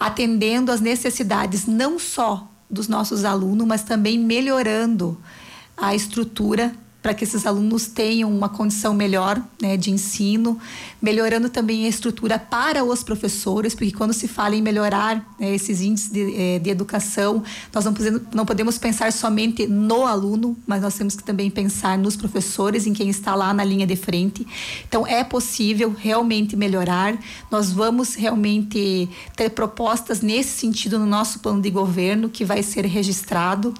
atendendo 0.00 0.72
às 0.72 0.80
necessidades 0.80 1.66
não 1.66 1.98
só 1.98 2.50
dos 2.70 2.88
nossos 2.88 3.26
alunos, 3.26 3.66
mas 3.66 3.82
também 3.82 4.18
melhorando 4.18 5.20
a 5.76 5.94
estrutura 5.94 6.74
para 7.06 7.14
que 7.14 7.22
esses 7.22 7.46
alunos 7.46 7.86
tenham 7.86 8.28
uma 8.36 8.48
condição 8.48 8.92
melhor 8.92 9.40
né, 9.62 9.76
de 9.76 9.92
ensino, 9.92 10.58
melhorando 11.00 11.48
também 11.48 11.86
a 11.86 11.88
estrutura 11.88 12.36
para 12.36 12.82
os 12.82 13.04
professores, 13.04 13.76
porque 13.76 13.92
quando 13.92 14.12
se 14.12 14.26
fala 14.26 14.56
em 14.56 14.60
melhorar 14.60 15.24
né, 15.38 15.54
esses 15.54 15.80
índices 15.80 16.10
de, 16.10 16.34
eh, 16.34 16.58
de, 16.58 16.68
educação, 16.68 17.44
nós 17.72 17.84
não 17.84 17.94
podemos, 17.94 18.22
não 18.34 18.44
podemos 18.44 18.76
pensar 18.76 19.12
somente 19.12 19.68
no 19.68 20.04
aluno, 20.04 20.56
mas 20.66 20.82
nós 20.82 20.96
temos 20.96 21.14
que 21.14 21.22
também 21.22 21.48
pensar 21.48 21.96
nos 21.96 22.16
professores, 22.16 22.88
em 22.88 22.92
quem 22.92 23.08
está 23.08 23.36
lá 23.36 23.54
na 23.54 23.62
linha 23.62 23.86
de 23.86 23.94
frente. 23.94 24.44
Então, 24.88 25.06
é 25.06 25.22
possível 25.22 25.94
realmente 25.96 26.56
melhorar. 26.56 27.16
Nós 27.52 27.70
vamos 27.70 28.16
realmente 28.16 29.08
ter 29.36 29.50
propostas 29.50 30.22
nesse 30.22 30.58
sentido 30.58 30.98
no 30.98 31.06
nosso 31.06 31.38
plano 31.38 31.62
de 31.62 31.70
governo, 31.70 32.28
que 32.28 32.44
vai 32.44 32.64
ser 32.64 32.84
registrado 32.84 33.72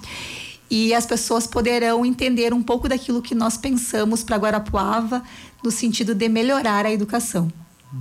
e 0.71 0.95
as 0.95 1.07
pessoas 1.07 1.47
poderão 1.47 2.05
entender 2.05 2.53
um 2.53 2.63
pouco 2.63 2.89
daquilo 2.89 3.23
que 3.23 3.35
nós 3.35 3.57
pensamos 3.57 4.23
para 4.23 4.37
Guarapuava 4.37 5.23
no 5.63 5.71
sentido 5.71 6.15
de 6.15 6.29
melhorar 6.29 6.85
a 6.87 6.93
educação. 6.93 7.51
Uhum. 7.93 8.01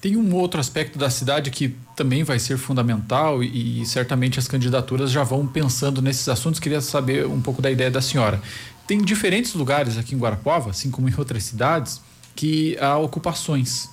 Tem 0.00 0.16
um 0.16 0.34
outro 0.34 0.60
aspecto 0.60 0.98
da 0.98 1.08
cidade 1.08 1.50
que 1.50 1.74
também 1.96 2.22
vai 2.22 2.38
ser 2.38 2.58
fundamental 2.58 3.42
e, 3.42 3.82
e, 3.82 3.86
certamente 3.86 4.38
as 4.38 4.46
candidaturas 4.46 5.10
já 5.10 5.24
vão 5.24 5.46
pensando 5.46 6.02
nesses 6.02 6.28
assuntos. 6.28 6.60
Queria 6.60 6.80
saber 6.80 7.26
um 7.26 7.40
pouco 7.40 7.62
da 7.62 7.70
ideia 7.70 7.90
da 7.90 8.02
senhora. 8.02 8.40
Tem 8.86 9.02
diferentes 9.02 9.54
lugares 9.54 9.96
aqui 9.98 10.14
em 10.14 10.18
Guarapuava, 10.18 10.70
assim 10.70 10.90
como 10.90 11.08
em 11.08 11.14
outras 11.16 11.42
cidades, 11.44 12.00
que 12.36 12.76
há 12.78 12.98
ocupações 12.98 13.88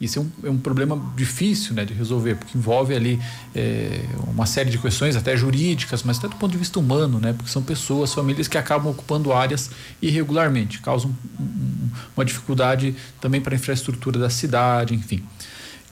isso 0.00 0.18
é 0.18 0.22
um, 0.22 0.30
é 0.44 0.50
um 0.50 0.58
problema 0.58 1.00
difícil 1.16 1.74
né, 1.74 1.84
de 1.84 1.94
resolver, 1.94 2.34
porque 2.34 2.56
envolve 2.56 2.94
ali 2.94 3.18
é, 3.54 4.02
uma 4.26 4.44
série 4.44 4.68
de 4.68 4.76
questões, 4.76 5.16
até 5.16 5.34
jurídicas, 5.36 6.02
mas 6.02 6.18
até 6.18 6.28
do 6.28 6.36
ponto 6.36 6.52
de 6.52 6.58
vista 6.58 6.78
humano, 6.78 7.18
né, 7.18 7.32
porque 7.32 7.50
são 7.50 7.62
pessoas, 7.62 8.12
famílias 8.12 8.46
que 8.46 8.58
acabam 8.58 8.90
ocupando 8.90 9.32
áreas 9.32 9.70
irregularmente, 10.02 10.80
causam 10.80 11.14
um, 11.40 11.88
uma 12.14 12.24
dificuldade 12.24 12.94
também 13.20 13.40
para 13.40 13.54
a 13.54 13.56
infraestrutura 13.56 14.18
da 14.18 14.28
cidade, 14.28 14.94
enfim. 14.94 15.22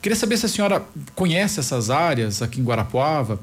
Queria 0.02 0.16
saber 0.16 0.36
se 0.36 0.44
a 0.44 0.50
senhora 0.50 0.84
conhece 1.14 1.58
essas 1.58 1.88
áreas 1.88 2.42
aqui 2.42 2.60
em 2.60 2.64
Guarapuava, 2.64 3.40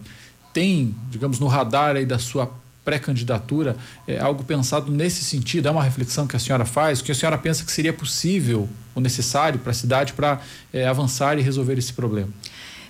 tem, 0.53 0.95
digamos, 1.09 1.39
no 1.39 1.47
radar 1.47 1.95
aí 1.95 2.05
da 2.05 2.19
sua 2.19 2.51
pré-candidatura, 2.83 3.77
é 4.07 4.19
algo 4.19 4.43
pensado 4.43 4.91
nesse 4.91 5.23
sentido? 5.23 5.67
É 5.67 5.71
uma 5.71 5.83
reflexão 5.83 6.25
que 6.25 6.35
a 6.35 6.39
senhora 6.39 6.65
faz? 6.65 6.99
O 6.99 7.03
que 7.03 7.11
a 7.11 7.15
senhora 7.15 7.37
pensa 7.37 7.63
que 7.63 7.71
seria 7.71 7.93
possível 7.93 8.67
ou 8.95 9.01
necessário 9.01 9.59
para 9.59 9.71
a 9.71 9.73
cidade 9.73 10.13
para 10.13 10.41
é, 10.73 10.87
avançar 10.87 11.37
e 11.37 11.41
resolver 11.41 11.77
esse 11.77 11.93
problema? 11.93 12.29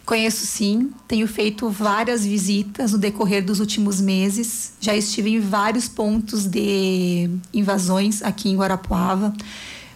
Conheço 0.05 0.45
sim, 0.45 0.91
tenho 1.07 1.27
feito 1.27 1.69
várias 1.69 2.25
visitas 2.25 2.91
no 2.91 2.97
decorrer 2.97 3.43
dos 3.45 3.59
últimos 3.59 4.01
meses. 4.01 4.73
Já 4.81 4.95
estive 4.95 5.29
em 5.29 5.39
vários 5.39 5.87
pontos 5.87 6.45
de 6.45 7.29
invasões 7.53 8.21
aqui 8.23 8.49
em 8.49 8.57
Guarapuava. 8.57 9.33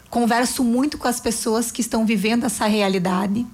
Converso 0.09 0.63
muito 0.63 0.97
com 0.97 1.07
as 1.07 1.19
pessoas 1.19 1.71
que 1.71 1.81
estão 1.81 2.05
vivendo 2.05 2.45
essa 2.45 2.67
realidade. 2.67 3.45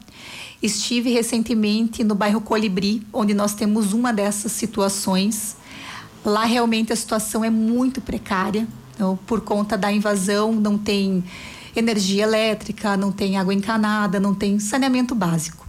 Estive 0.62 1.10
recentemente 1.12 2.04
no 2.04 2.14
bairro 2.14 2.42
Colibri, 2.42 3.02
onde 3.12 3.34
nós 3.34 3.56
temos 3.56 3.94
uma 3.94 4.14
dessas 4.14 4.52
situações. 4.52 5.56
Lá 6.24 6.46
realmente 6.46 6.94
a 6.94 6.96
situação 6.96 7.44
é 7.44 7.50
muito 7.50 8.02
precária. 8.02 8.68
Então, 8.94 9.18
por 9.26 9.42
conta 9.42 9.78
da 9.78 9.92
invasão, 9.92 10.54
não 10.54 10.78
tem 10.78 11.24
energia 11.76 12.24
elétrica, 12.24 12.96
não 12.96 13.12
tem 13.12 13.38
água 13.38 13.54
encanada, 13.54 14.20
não 14.20 14.34
tem 14.36 14.60
saneamento 14.60 15.16
básico. 15.16 15.66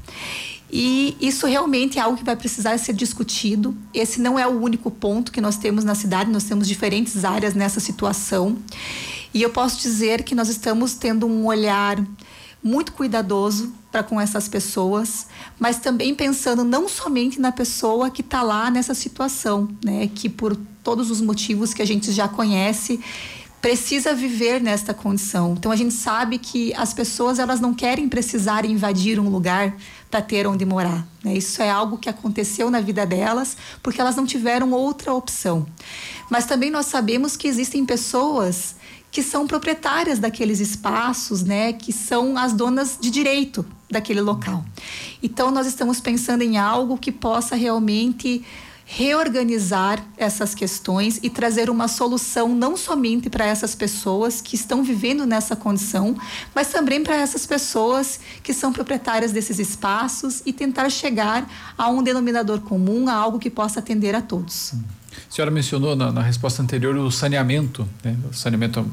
E 0.70 1.16
isso 1.20 1.46
realmente 1.46 1.98
é 1.98 2.02
algo 2.02 2.16
que 2.16 2.24
vai 2.24 2.34
precisar 2.34 2.76
ser 2.78 2.94
discutido. 2.94 3.76
Esse 3.92 4.20
não 4.20 4.38
é 4.38 4.46
o 4.46 4.60
único 4.60 4.90
ponto 4.90 5.30
que 5.30 5.40
nós 5.40 5.56
temos 5.56 5.84
na 5.84 5.94
cidade, 5.94 6.30
nós 6.30 6.44
temos 6.44 6.66
diferentes 6.66 7.24
áreas 7.24 7.54
nessa 7.54 7.78
situação. 7.78 8.56
E 9.34 9.42
eu 9.42 9.50
posso 9.50 9.80
dizer 9.80 10.22
que 10.22 10.34
nós 10.34 10.48
estamos 10.48 10.94
tendo 10.94 11.26
um 11.26 11.46
olhar 11.46 12.02
muito 12.62 12.92
cuidadoso 12.92 13.72
para 13.90 14.02
com 14.02 14.20
essas 14.20 14.48
pessoas, 14.48 15.26
mas 15.58 15.78
também 15.78 16.14
pensando 16.14 16.64
não 16.64 16.88
somente 16.88 17.40
na 17.40 17.50
pessoa 17.50 18.10
que 18.10 18.22
está 18.22 18.42
lá 18.42 18.70
nessa 18.70 18.94
situação, 18.94 19.68
né, 19.84 20.08
que 20.14 20.28
por 20.28 20.56
todos 20.82 21.10
os 21.10 21.20
motivos 21.20 21.74
que 21.74 21.82
a 21.82 21.86
gente 21.86 22.12
já 22.12 22.28
conhece 22.28 23.00
precisa 23.60 24.12
viver 24.12 24.60
nesta 24.60 24.92
condição. 24.92 25.54
Então 25.56 25.70
a 25.70 25.76
gente 25.76 25.94
sabe 25.94 26.36
que 26.36 26.74
as 26.74 26.92
pessoas 26.92 27.38
elas 27.38 27.60
não 27.60 27.72
querem 27.72 28.08
precisar 28.08 28.64
invadir 28.64 29.20
um 29.20 29.28
lugar 29.28 29.76
para 30.10 30.20
ter 30.20 30.48
onde 30.48 30.64
morar. 30.64 31.06
Né? 31.22 31.34
Isso 31.34 31.62
é 31.62 31.70
algo 31.70 31.96
que 31.96 32.08
aconteceu 32.08 32.68
na 32.70 32.80
vida 32.80 33.06
delas 33.06 33.56
porque 33.80 34.00
elas 34.00 34.16
não 34.16 34.26
tiveram 34.26 34.72
outra 34.72 35.14
opção. 35.14 35.64
Mas 36.28 36.44
também 36.44 36.72
nós 36.72 36.86
sabemos 36.86 37.36
que 37.36 37.46
existem 37.46 37.86
pessoas 37.86 38.74
que 39.12 39.22
são 39.22 39.46
proprietárias 39.46 40.18
daqueles 40.18 40.58
espaços, 40.58 41.44
né, 41.44 41.74
que 41.74 41.92
são 41.92 42.36
as 42.38 42.54
donas 42.54 42.98
de 42.98 43.10
direito 43.10 43.64
daquele 43.90 44.22
local. 44.22 44.64
Então 45.22 45.50
nós 45.50 45.66
estamos 45.66 46.00
pensando 46.00 46.42
em 46.42 46.56
algo 46.56 46.96
que 46.96 47.12
possa 47.12 47.54
realmente 47.54 48.42
reorganizar 48.84 50.04
essas 50.16 50.54
questões 50.54 51.20
e 51.22 51.30
trazer 51.30 51.70
uma 51.70 51.88
solução 51.88 52.48
não 52.48 52.76
somente 52.76 53.30
para 53.30 53.46
essas 53.46 53.74
pessoas 53.74 54.40
que 54.40 54.56
estão 54.56 54.82
vivendo 54.82 55.26
nessa 55.26 55.54
condição, 55.54 56.16
mas 56.54 56.68
também 56.68 57.02
para 57.02 57.14
essas 57.14 57.46
pessoas 57.46 58.18
que 58.42 58.52
são 58.52 58.72
proprietárias 58.72 59.30
desses 59.30 59.58
espaços 59.58 60.42
e 60.44 60.52
tentar 60.52 60.88
chegar 60.90 61.48
a 61.76 61.88
um 61.90 62.02
denominador 62.02 62.60
comum, 62.60 63.08
a 63.08 63.14
algo 63.14 63.38
que 63.38 63.50
possa 63.50 63.78
atender 63.80 64.14
a 64.14 64.22
todos. 64.22 64.72
A 65.28 65.34
senhora 65.34 65.50
mencionou 65.50 65.96
na, 65.96 66.12
na 66.12 66.22
resposta 66.22 66.62
anterior 66.62 66.96
o 66.96 67.10
saneamento. 67.10 67.88
Né? 68.02 68.16
O 68.30 68.34
saneamento 68.34 68.80
é 68.80 68.84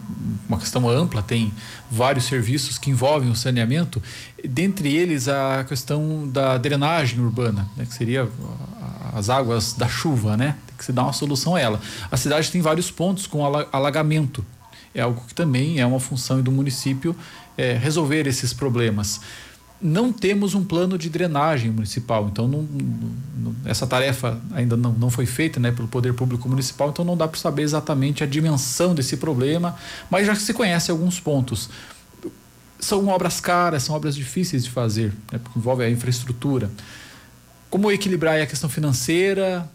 uma 0.47 0.57
questão 0.57 0.89
ampla, 0.89 1.21
tem 1.21 1.53
vários 1.89 2.25
serviços 2.25 2.77
que 2.77 2.89
envolvem 2.89 3.29
o 3.29 3.35
saneamento, 3.35 4.01
dentre 4.43 4.95
eles 4.95 5.27
a 5.27 5.63
questão 5.67 6.27
da 6.27 6.57
drenagem 6.57 7.19
urbana, 7.19 7.67
né? 7.75 7.85
que 7.85 7.93
seria 7.93 8.27
as 9.13 9.29
águas 9.29 9.73
da 9.73 9.87
chuva, 9.87 10.37
né? 10.37 10.55
Tem 10.67 10.77
que 10.77 10.85
se 10.85 10.91
dar 10.91 11.03
uma 11.03 11.13
solução 11.13 11.55
a 11.55 11.59
ela. 11.59 11.81
A 12.11 12.17
cidade 12.17 12.51
tem 12.51 12.61
vários 12.61 12.91
pontos 12.91 13.25
com 13.25 13.43
alagamento. 13.71 14.45
É 14.93 15.01
algo 15.01 15.21
que 15.27 15.33
também 15.33 15.79
é 15.79 15.85
uma 15.85 15.99
função 15.99 16.41
do 16.41 16.51
município 16.51 17.15
é, 17.57 17.73
resolver 17.73 18.27
esses 18.27 18.53
problemas 18.53 19.19
não 19.81 20.11
temos 20.11 20.53
um 20.53 20.63
plano 20.63 20.97
de 20.97 21.09
drenagem 21.09 21.71
municipal, 21.71 22.27
então 22.31 22.47
não, 22.47 22.67
não, 23.37 23.55
essa 23.63 23.87
tarefa 23.87 24.39
ainda 24.51 24.75
não, 24.75 24.91
não 24.91 25.09
foi 25.09 25.25
feita 25.25 25.59
né, 25.59 25.71
pelo 25.71 25.87
Poder 25.87 26.13
Público 26.13 26.49
Municipal, 26.49 26.89
então 26.89 27.05
não 27.05 27.15
dá 27.15 27.27
para 27.27 27.39
saber 27.39 27.63
exatamente 27.63 28.23
a 28.23 28.27
dimensão 28.27 28.93
desse 28.93 29.15
problema, 29.15 29.75
mas 30.09 30.27
já 30.27 30.35
se 30.35 30.53
conhece 30.53 30.91
alguns 30.91 31.19
pontos. 31.19 31.69
São 32.77 33.07
obras 33.07 33.39
caras, 33.39 33.83
são 33.83 33.95
obras 33.95 34.15
difíceis 34.15 34.65
de 34.65 34.69
fazer, 34.69 35.13
né, 35.31 35.39
porque 35.41 35.57
envolve 35.57 35.83
a 35.83 35.89
infraestrutura. 35.89 36.69
Como 37.69 37.91
equilibrar 37.91 38.41
a 38.41 38.45
questão 38.45 38.69
financeira, 38.69 39.69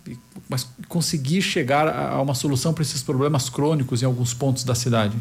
mas 0.48 0.68
conseguir 0.88 1.40
chegar 1.40 1.88
a 1.88 2.20
uma 2.20 2.34
solução 2.34 2.74
para 2.74 2.82
esses 2.82 3.02
problemas 3.02 3.48
crônicos 3.48 4.02
em 4.02 4.04
alguns 4.04 4.34
pontos 4.34 4.64
da 4.64 4.74
cidade? 4.74 5.16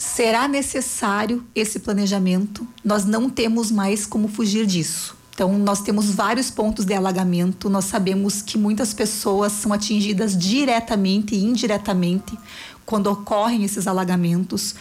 Será 0.00 0.48
necessário 0.48 1.44
esse 1.54 1.78
planejamento, 1.78 2.66
nós 2.82 3.04
não 3.04 3.28
temos 3.28 3.70
mais 3.70 4.06
como 4.06 4.28
fugir 4.28 4.64
disso. 4.64 5.14
Então, 5.34 5.58
nós 5.58 5.82
temos 5.82 6.06
vários 6.06 6.50
pontos 6.50 6.86
de 6.86 6.94
alagamento, 6.94 7.68
nós 7.68 7.84
sabemos 7.84 8.40
que 8.40 8.56
muitas 8.56 8.94
pessoas 8.94 9.52
são 9.52 9.74
atingidas 9.74 10.34
diretamente 10.34 11.34
e 11.34 11.44
indiretamente 11.44 12.32
quando 12.86 13.08
ocorrem 13.08 13.62
esses 13.62 13.86
alagamentos. 13.86 14.74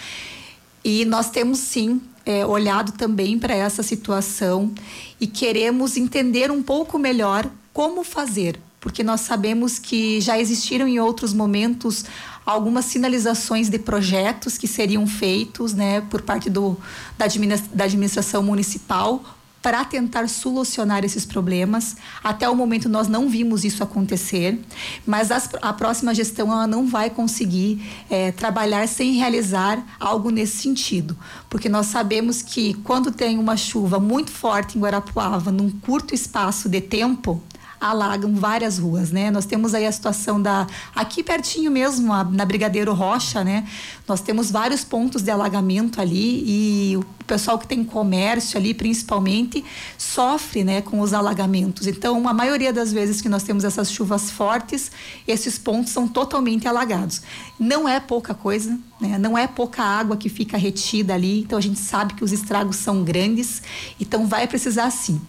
E 0.85 1.03
nós 1.03 1.29
temos 1.29 1.59
sim 1.59 1.99
é, 2.25 2.45
olhado 2.45 2.93
também 2.93 3.37
para 3.37 3.53
essa 3.53 3.83
situação 3.83 4.73
e 5.19 5.27
queremos 5.27 5.97
entender 5.97 6.49
um 6.49 6.63
pouco 6.63 6.97
melhor 6.97 7.45
como 7.73 8.05
fazer, 8.05 8.57
porque 8.79 9.03
nós 9.03 9.19
sabemos 9.19 9.77
que 9.77 10.21
já 10.21 10.39
existiram 10.39 10.87
em 10.87 10.97
outros 10.97 11.33
momentos 11.33 12.05
algumas 12.49 12.85
sinalizações 12.85 13.69
de 13.69 13.77
projetos 13.77 14.57
que 14.57 14.67
seriam 14.67 15.05
feitos 15.05 15.73
né, 15.73 16.01
por 16.01 16.21
parte 16.21 16.49
do, 16.49 16.75
da, 17.17 17.25
da 17.73 17.83
administração 17.83 18.41
municipal 18.41 19.23
para 19.61 19.83
tentar 19.83 20.27
solucionar 20.29 21.03
esses 21.03 21.25
problemas. 21.25 21.97
Até 22.23 22.49
o 22.49 22.55
momento 22.55 22.87
nós 22.87 23.07
não 23.07 23.29
vimos 23.29 23.63
isso 23.63 23.83
acontecer, 23.83 24.59
mas 25.05 25.31
as, 25.31 25.49
a 25.61 25.73
próxima 25.73 26.15
gestão 26.15 26.51
ela 26.51 26.65
não 26.65 26.87
vai 26.87 27.09
conseguir 27.09 27.83
é, 28.09 28.31
trabalhar 28.31 28.87
sem 28.87 29.13
realizar 29.13 29.85
algo 29.99 30.29
nesse 30.29 30.57
sentido, 30.57 31.15
porque 31.49 31.69
nós 31.69 31.87
sabemos 31.87 32.41
que 32.41 32.73
quando 32.85 33.11
tem 33.11 33.37
uma 33.37 33.57
chuva 33.57 33.99
muito 33.99 34.31
forte 34.31 34.77
em 34.77 34.81
Guarapuava, 34.81 35.51
num 35.51 35.69
curto 35.69 36.15
espaço 36.15 36.69
de 36.69 36.81
tempo, 36.81 37.43
alagam 37.79 38.35
várias 38.35 38.77
ruas, 38.77 39.11
né? 39.11 39.31
Nós 39.31 39.45
temos 39.45 39.73
aí 39.73 39.85
a 39.85 39.91
situação 39.91 40.41
da 40.41 40.67
aqui 40.95 41.23
pertinho 41.23 41.71
mesmo, 41.71 42.13
a, 42.13 42.23
na 42.23 42.45
Brigadeiro 42.45 42.93
Rocha, 42.93 43.43
né? 43.43 43.67
Nós 44.07 44.21
temos 44.21 44.51
vários 44.51 44.83
pontos 44.83 45.21
de 45.21 45.31
alagamento 45.31 46.01
ali 46.01 46.43
e 46.45 46.97
o 46.97 47.05
pessoal 47.25 47.57
que 47.57 47.67
tem 47.67 47.83
comércio 47.83 48.57
ali, 48.57 48.73
principalmente, 48.73 49.63
sofre, 49.97 50.63
né, 50.63 50.81
com 50.81 50.99
os 50.99 51.13
alagamentos. 51.13 51.85
Então, 51.85 52.27
a 52.27 52.33
maioria 52.33 52.73
das 52.73 52.91
vezes 52.91 53.21
que 53.21 53.29
nós 53.29 53.43
temos 53.43 53.63
essas 53.63 53.91
chuvas 53.91 54.31
fortes, 54.31 54.91
esses 55.27 55.57
pontos 55.57 55.91
são 55.91 56.07
totalmente 56.07 56.67
alagados. 56.67 57.21
Não 57.59 57.87
é 57.87 57.99
pouca 57.99 58.33
coisa, 58.33 58.77
Né? 58.99 59.17
Não 59.17 59.37
é 59.37 59.47
pouca 59.47 59.81
água 59.81 60.17
que 60.17 60.27
fica 60.27 60.57
retida 60.57 61.13
ali, 61.13 61.39
então 61.39 61.57
a 61.57 61.61
gente 61.61 61.79
sabe 61.79 62.15
que 62.15 62.23
os 62.23 62.33
estragos 62.33 62.75
são 62.75 63.03
grandes, 63.03 63.61
então 63.99 64.27
vai 64.27 64.45
precisar 64.45 64.89
sim. 64.91 65.21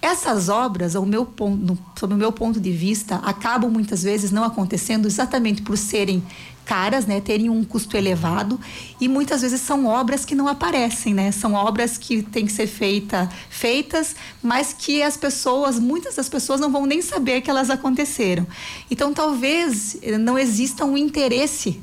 Essas 0.00 0.48
obras, 0.48 0.96
ao 0.96 1.04
meu 1.04 1.26
ponto, 1.26 1.78
sob 1.98 2.14
o 2.14 2.16
meu 2.16 2.32
ponto 2.32 2.58
de 2.58 2.72
vista, 2.72 3.16
acabam 3.16 3.70
muitas 3.70 4.02
vezes 4.02 4.30
não 4.30 4.44
acontecendo 4.44 5.06
exatamente 5.06 5.60
por 5.60 5.76
serem 5.76 6.22
caras, 6.64 7.06
né, 7.06 7.18
terem 7.18 7.48
um 7.48 7.64
custo 7.64 7.96
elevado 7.96 8.60
e 9.00 9.08
muitas 9.08 9.40
vezes 9.40 9.58
são 9.62 9.86
obras 9.86 10.26
que 10.26 10.34
não 10.34 10.46
aparecem, 10.46 11.14
né? 11.14 11.32
São 11.32 11.54
obras 11.54 11.96
que 11.96 12.22
têm 12.22 12.44
que 12.44 12.52
ser 12.52 12.66
feita, 12.66 13.26
feitas, 13.48 14.14
mas 14.42 14.74
que 14.74 15.02
as 15.02 15.16
pessoas, 15.16 15.78
muitas 15.78 16.16
das 16.16 16.28
pessoas 16.28 16.60
não 16.60 16.70
vão 16.70 16.84
nem 16.84 17.00
saber 17.00 17.40
que 17.40 17.48
elas 17.48 17.70
aconteceram. 17.70 18.46
Então 18.90 19.14
talvez 19.14 19.96
não 20.20 20.38
exista 20.38 20.84
um 20.84 20.94
interesse 20.94 21.80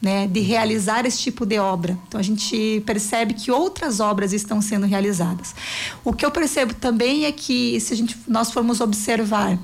né, 0.00 0.26
de 0.26 0.40
realizar 0.40 1.04
esse 1.04 1.18
tipo 1.18 1.44
de 1.44 1.58
obra. 1.58 1.98
Então 2.08 2.18
a 2.18 2.22
gente 2.22 2.82
percebe 2.86 3.34
que 3.34 3.50
outras 3.50 4.00
obras 4.00 4.32
estão 4.32 4.60
sendo 4.60 4.86
realizadas. 4.86 5.54
O 6.04 6.12
que 6.12 6.24
eu 6.24 6.30
percebo 6.30 6.74
também 6.74 7.26
é 7.26 7.32
que 7.32 7.78
se 7.80 7.92
a 7.92 7.96
gente 7.96 8.16
nós 8.26 8.50
formos 8.50 8.80
observar, 8.80 9.58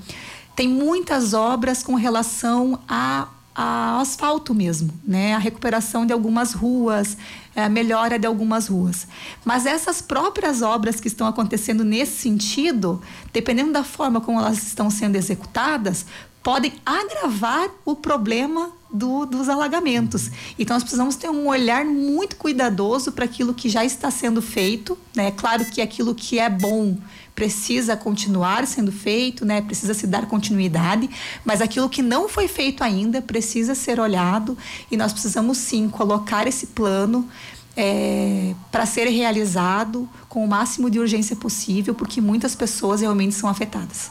tem 0.55 0.69
muitas 0.69 1.35
obras 1.35 1.83
com 1.83 1.95
relação 1.95 2.79
a 2.89 3.29
asfalto 3.57 4.55
mesmo, 4.55 4.93
né? 5.03 5.35
A 5.35 5.39
recuperação 5.39 6.05
de 6.05 6.13
algumas 6.13 6.53
ruas, 6.53 7.17
a 7.55 7.71
melhora 7.71 8.19
de 8.19 8.27
algumas 8.27 8.69
ruas. 8.69 9.09
Mas 9.45 9.65
essas 9.65 10.03
próprias 10.03 10.61
obras 10.61 11.01
que 11.01 11.09
estão 11.09 11.27
acontecendo 11.27 11.83
nesse 11.83 12.21
sentido, 12.21 13.01
dependendo 13.33 13.73
da 13.73 13.83
forma 13.83 14.21
como 14.21 14.39
elas 14.39 14.63
estão 14.63 14.91
sendo 14.91 15.17
executadas, 15.17 16.05
podem 16.43 16.75
agravar 16.85 17.71
o 17.85 17.97
problema 17.97 18.73
do, 18.93 19.27
dos 19.27 19.49
alagamentos. 19.49 20.31
Então, 20.59 20.75
nós 20.75 20.83
precisamos 20.83 21.17
ter 21.17 21.29
um 21.29 21.49
olhar 21.49 21.85
muito 21.85 22.37
cuidadoso 22.37 23.13
para 23.13 23.25
aquilo 23.25 23.53
que 23.53 23.69
já 23.69 23.85
está 23.85 24.11
sendo 24.11 24.41
feito. 24.41 24.97
Né? 25.15 25.31
Claro 25.31 25.65
que 25.65 25.81
aquilo 25.81 26.15
que 26.15 26.39
é 26.39 26.49
bom 26.49 26.97
precisa 27.35 27.95
continuar 27.97 28.67
sendo 28.67 28.91
feito, 28.91 29.45
né? 29.45 29.61
Precisa 29.61 29.93
se 29.93 30.07
dar 30.07 30.27
continuidade, 30.27 31.09
mas 31.45 31.61
aquilo 31.61 31.87
que 31.87 32.01
não 32.01 32.31
foi 32.31 32.49
feito 32.49 32.83
ainda 32.83 33.21
precisa 33.21 33.75
ser 33.75 34.01
olhado 34.01 34.57
e 34.91 34.97
nós 34.97 35.13
precisamos 35.13 35.59
sim 35.59 35.87
colocar 35.91 36.47
esse 36.47 36.69
plano 36.69 37.29
é, 37.77 38.55
para 38.73 38.87
ser 38.87 39.07
realizado 39.09 40.09
com 40.31 40.43
o 40.43 40.49
máximo 40.49 40.89
de 40.89 40.99
urgência 40.99 41.37
possível, 41.37 41.95
porque 41.95 42.23
muitas 42.23 42.55
pessoas 42.55 43.03
realmente 43.03 43.35
são 43.35 43.51
afetadas. 43.51 44.11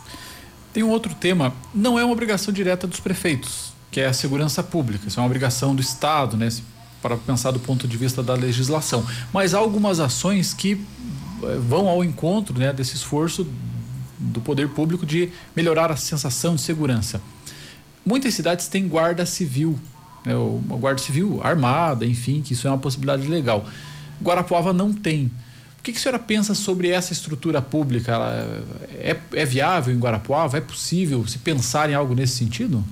Tem 0.71 0.83
um 0.83 0.89
outro 0.89 1.15
tema, 1.15 1.51
não 1.73 1.97
é 1.97 2.03
uma 2.03 2.13
obrigação 2.13 2.53
direta 2.53 2.85
dos 2.85 2.99
prefeitos, 2.99 3.73
que 3.95 4.01
é 4.01 4.07
a 4.07 4.11
segurança 4.11 4.61
pública. 4.61 5.07
Isso 5.07 5.17
é 5.17 5.23
uma 5.23 5.27
obrigação 5.27 5.73
do 5.73 5.81
Estado, 5.81 6.35
né? 6.35 6.49
Para 7.01 7.15
pensar 7.15 7.51
do 7.51 7.61
ponto 7.61 7.87
de 7.87 7.95
vista 7.95 8.21
da 8.21 8.33
legislação. 8.33 9.05
Mas 9.31 9.53
há 9.53 9.57
algumas 9.57 10.01
ações 10.01 10.53
que 10.53 10.73
eh, 11.41 11.57
vão 11.65 11.87
ao 11.87 12.03
encontro 12.03 12.59
né, 12.59 12.73
desse 12.73 12.97
esforço 12.97 13.47
do 14.19 14.41
poder 14.41 14.67
público 14.67 15.05
de 15.05 15.31
melhorar 15.55 15.93
a 15.93 15.95
sensação 15.95 16.55
de 16.55 16.61
segurança. 16.61 17.21
Muitas 18.05 18.33
cidades 18.33 18.67
têm 18.67 18.85
guarda 18.85 19.25
civil, 19.25 19.79
né, 20.25 20.35
uma 20.35 20.75
guarda 20.75 21.01
civil 21.01 21.39
armada, 21.41 22.05
enfim, 22.05 22.41
que 22.41 22.51
isso 22.51 22.67
é 22.67 22.71
uma 22.71 22.77
possibilidade 22.77 23.25
legal. 23.29 23.65
Guarapuava 24.21 24.73
não 24.73 24.91
tem 24.91 25.31
que, 25.85 25.91
que 25.91 25.99
a 25.99 26.01
senhora 26.01 26.19
pensa 26.19 26.55
sobre 26.55 26.89
essa 26.89 27.13
estrutura 27.13 27.61
pública? 27.61 28.11
Ela 28.11 28.63
é, 28.95 29.15
é 29.33 29.45
viável 29.45 29.93
em 29.93 29.99
Guarapuava? 29.99 30.57
É 30.57 30.61
possível 30.61 31.25
se 31.27 31.37
pensar 31.37 31.89
em 31.91 31.93
algo 31.93 32.15
nesse 32.15 32.35
sentido? 32.35 32.83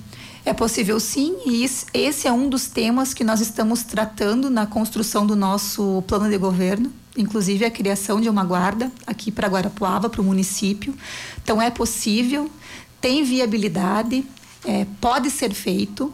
É 0.44 0.52
possível 0.52 1.00
sim, 1.00 1.36
e 1.46 1.64
esse 1.94 2.28
é 2.28 2.32
um 2.32 2.50
dos 2.50 2.66
temas 2.66 3.14
que 3.14 3.24
nós 3.24 3.40
estamos 3.40 3.82
tratando 3.82 4.50
na 4.50 4.66
construção 4.66 5.26
do 5.26 5.34
nosso 5.34 6.04
plano 6.06 6.28
de 6.28 6.36
governo, 6.36 6.92
inclusive 7.16 7.64
a 7.64 7.70
criação 7.70 8.20
de 8.20 8.28
uma 8.28 8.44
guarda 8.44 8.92
aqui 9.06 9.32
para 9.32 9.48
Guarapuava, 9.48 10.10
para 10.10 10.20
o 10.20 10.24
município. 10.24 10.94
Então 11.42 11.62
é 11.62 11.70
possível, 11.70 12.50
tem 13.00 13.24
viabilidade, 13.24 14.24
é, 14.66 14.86
pode 15.00 15.30
ser 15.30 15.54
feito 15.54 16.12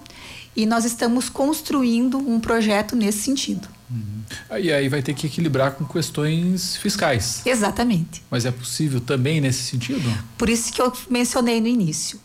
e 0.54 0.64
nós 0.64 0.84
estamos 0.84 1.28
construindo 1.28 2.18
um 2.18 2.38
projeto 2.38 2.94
nesse 2.94 3.18
sentido. 3.18 3.68
Uhum. 3.90 4.58
E 4.60 4.72
aí 4.72 4.88
vai 4.88 5.02
ter 5.02 5.14
que 5.14 5.26
equilibrar 5.26 5.72
com 5.72 5.84
questões 5.84 6.76
fiscais. 6.76 7.42
Exatamente. 7.44 8.22
Mas 8.30 8.44
é 8.44 8.52
possível 8.52 9.00
também 9.00 9.40
nesse 9.40 9.64
sentido? 9.64 10.08
Por 10.38 10.48
isso 10.48 10.72
que 10.72 10.80
eu 10.80 10.92
mencionei 11.08 11.60
no 11.60 11.66
início. 11.66 12.20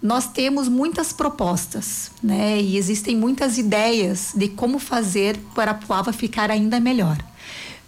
Nós 0.00 0.28
temos 0.28 0.68
muitas 0.68 1.12
propostas, 1.12 2.10
né? 2.22 2.60
E 2.60 2.76
existem 2.76 3.16
muitas 3.16 3.58
ideias 3.58 4.32
de 4.34 4.48
como 4.48 4.78
fazer 4.78 5.38
Guarapuava 5.54 6.12
ficar 6.12 6.50
ainda 6.50 6.78
melhor 6.78 7.18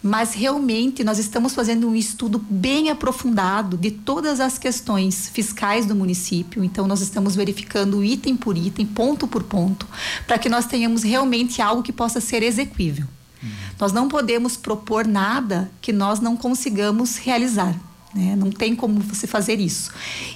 mas 0.03 0.33
realmente 0.33 1.05
nós 1.05 1.19
estamos 1.19 1.55
fazendo 1.55 1.89
um 1.89 1.95
estudo 1.95 2.39
bem 2.49 2.89
aprofundado 2.89 3.77
de 3.77 3.91
todas 3.91 4.41
as 4.41 4.59
questões 4.59 5.29
fiscais 5.29 5.85
do 5.85 5.95
município. 5.95 6.65
Então, 6.65 6.87
nós 6.87 7.01
estamos 7.01 7.37
verificando 7.37 8.03
item 8.03 8.37
por 8.37 8.57
item, 8.57 8.87
ponto 8.87 9.29
por 9.29 9.43
ponto, 9.43 9.87
para 10.27 10.39
que 10.39 10.49
nós 10.49 10.65
tenhamos 10.67 11.03
realmente 11.03 11.61
algo 11.61 11.83
que 11.83 11.93
possa 11.93 12.21
ser 12.21 12.43
exequível. 12.43 13.07
Uhum. 13.43 13.51
Nós 13.79 13.93
não 13.93 14.09
podemos 14.09 14.57
propor 14.57 15.07
nada 15.07 15.71
que 15.83 15.93
nós 15.93 16.19
não 16.19 16.37
consigamos 16.37 17.17
realizar. 17.17 17.75
Né? 18.15 18.35
Não 18.37 18.51
tem 18.51 18.75
como 18.75 19.01
você 19.01 19.27
fazer 19.27 19.61
isso. 19.61 19.93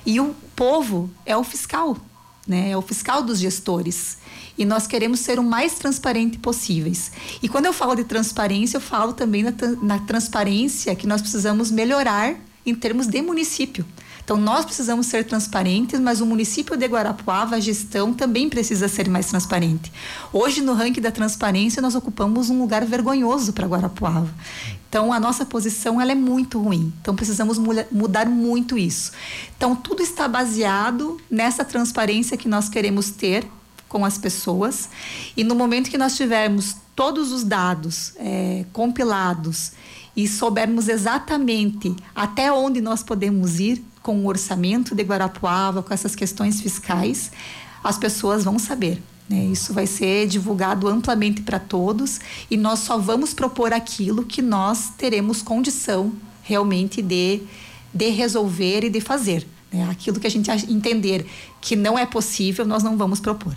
E 0.06 0.20
o 0.20 0.34
povo 0.54 1.10
é 1.26 1.36
o 1.36 1.42
fiscal, 1.42 1.96
né? 2.46 2.70
é 2.70 2.76
o 2.76 2.82
fiscal 2.82 3.22
dos 3.22 3.38
gestores 3.38 4.18
e 4.56 4.64
nós 4.64 4.86
queremos 4.86 5.20
ser 5.20 5.38
o 5.38 5.42
mais 5.42 5.74
transparente 5.74 6.38
possíveis. 6.38 7.10
E 7.42 7.48
quando 7.48 7.66
eu 7.66 7.72
falo 7.72 7.94
de 7.94 8.04
transparência, 8.04 8.76
eu 8.76 8.80
falo 8.80 9.12
também 9.12 9.42
na, 9.42 9.52
na 9.82 9.98
transparência 10.00 10.94
que 10.94 11.06
nós 11.06 11.20
precisamos 11.20 11.70
melhorar 11.70 12.36
em 12.64 12.74
termos 12.74 13.06
de 13.06 13.20
município. 13.20 13.84
Então, 14.24 14.38
nós 14.38 14.64
precisamos 14.64 15.06
ser 15.06 15.26
transparentes, 15.26 16.00
mas 16.00 16.22
o 16.22 16.26
município 16.26 16.78
de 16.78 16.86
Guarapuava, 16.86 17.56
a 17.56 17.60
gestão 17.60 18.14
também 18.14 18.48
precisa 18.48 18.88
ser 18.88 19.06
mais 19.08 19.26
transparente. 19.26 19.92
Hoje, 20.32 20.62
no 20.62 20.72
ranking 20.72 21.02
da 21.02 21.10
transparência, 21.10 21.82
nós 21.82 21.94
ocupamos 21.94 22.48
um 22.48 22.58
lugar 22.58 22.86
vergonhoso 22.86 23.52
para 23.52 23.66
Guarapuava. 23.66 24.32
Então, 24.88 25.12
a 25.12 25.20
nossa 25.20 25.44
posição 25.44 26.00
ela 26.00 26.12
é 26.12 26.14
muito 26.14 26.58
ruim. 26.58 26.90
Então, 27.02 27.14
precisamos 27.14 27.58
mudar 27.90 28.26
muito 28.26 28.78
isso. 28.78 29.12
Então, 29.58 29.76
tudo 29.76 30.02
está 30.02 30.26
baseado 30.26 31.20
nessa 31.30 31.62
transparência 31.62 32.36
que 32.38 32.48
nós 32.48 32.68
queremos 32.70 33.10
ter 33.10 33.46
com 33.90 34.06
as 34.06 34.16
pessoas. 34.16 34.88
E 35.36 35.44
no 35.44 35.54
momento 35.54 35.90
que 35.90 35.98
nós 35.98 36.16
tivermos 36.16 36.76
todos 36.96 37.30
os 37.30 37.44
dados 37.44 38.14
é, 38.16 38.64
compilados 38.72 39.72
e 40.16 40.26
soubermos 40.26 40.88
exatamente 40.88 41.94
até 42.14 42.50
onde 42.52 42.80
nós 42.80 43.02
podemos 43.02 43.60
ir 43.60 43.84
com 44.04 44.18
o 44.18 44.26
orçamento 44.26 44.94
de 44.94 45.02
Guarapuava, 45.02 45.82
com 45.82 45.92
essas 45.92 46.14
questões 46.14 46.60
fiscais, 46.60 47.32
as 47.82 47.96
pessoas 47.96 48.44
vão 48.44 48.58
saber. 48.58 49.02
Né? 49.28 49.46
Isso 49.46 49.72
vai 49.72 49.86
ser 49.86 50.28
divulgado 50.28 50.86
amplamente 50.86 51.40
para 51.40 51.58
todos 51.58 52.20
e 52.50 52.56
nós 52.58 52.80
só 52.80 52.98
vamos 52.98 53.32
propor 53.32 53.72
aquilo 53.72 54.22
que 54.26 54.42
nós 54.42 54.90
teremos 54.98 55.40
condição 55.40 56.12
realmente 56.42 57.00
de, 57.00 57.40
de 57.94 58.10
resolver 58.10 58.84
e 58.84 58.90
de 58.90 59.00
fazer. 59.00 59.46
Né? 59.72 59.88
Aquilo 59.90 60.20
que 60.20 60.26
a 60.26 60.30
gente 60.30 60.50
entender 60.70 61.26
que 61.58 61.74
não 61.74 61.98
é 61.98 62.04
possível, 62.04 62.66
nós 62.66 62.82
não 62.82 62.98
vamos 62.98 63.20
propor. 63.20 63.56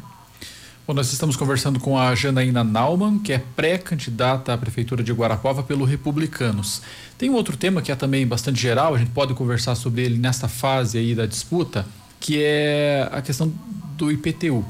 Bom, 0.88 0.94
nós 0.94 1.12
estamos 1.12 1.36
conversando 1.36 1.82
com 1.82 2.00
a 2.00 2.16
Janaína 2.16 2.64
Nauman, 2.64 3.20
que 3.20 3.34
é 3.34 3.44
pré-candidata 3.58 4.54
à 4.54 4.58
Prefeitura 4.58 5.04
de 5.04 5.12
Guarapuava 5.12 5.62
pelo 5.62 5.84
Republicanos. 5.84 6.82
Tem 7.18 7.30
um 7.30 7.34
outro 7.34 7.58
tema 7.58 7.82
que 7.82 7.92
é 7.92 7.96
também 7.96 8.26
bastante 8.26 8.58
geral, 8.62 8.96
a 8.96 8.98
gente 8.98 9.12
pode 9.12 9.34
conversar 9.34 9.76
sobre 9.76 10.04
ele 10.04 10.18
nesta 10.18 10.48
fase 10.48 10.98
aí 10.98 11.14
da 11.14 11.26
disputa, 11.26 11.86
que 12.22 12.42
é 12.42 13.06
a 13.12 13.22
questão 13.22 13.52
do 13.98 14.10
IPTU. 14.10 14.64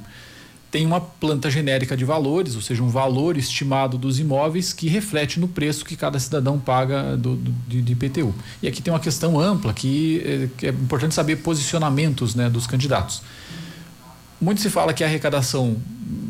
Tem 0.72 0.88
uma 0.88 1.00
planta 1.00 1.52
genérica 1.52 1.96
de 1.96 2.04
valores, 2.04 2.56
ou 2.56 2.64
seja, 2.64 2.82
um 2.82 2.90
valor 2.90 3.38
estimado 3.38 3.96
dos 3.96 4.20
imóveis 4.20 4.74
que 4.74 4.88
reflete 4.88 5.40
no 5.40 5.48
preço 5.48 5.86
que 5.86 5.96
cada 5.96 6.20
cidadão 6.20 6.58
paga 6.58 7.16
do, 7.16 7.36
do 7.36 7.52
de, 7.68 7.80
de, 7.80 7.94
IPTU. 7.94 8.34
E 8.64 8.68
aqui 8.68 8.82
tem 8.82 8.92
uma 8.92 9.00
questão 9.00 9.40
ampla 9.40 9.72
que, 9.72 10.20
eh, 10.26 10.50
que 10.58 10.66
é 10.66 10.70
importante 10.72 11.14
saber 11.14 11.36
posicionamentos 11.36 12.34
né, 12.34 12.50
dos 12.50 12.66
candidatos. 12.66 13.22
Muito 14.40 14.62
se 14.62 14.70
fala 14.70 14.94
que 14.94 15.04
a 15.04 15.08
arrecadação, 15.08 15.78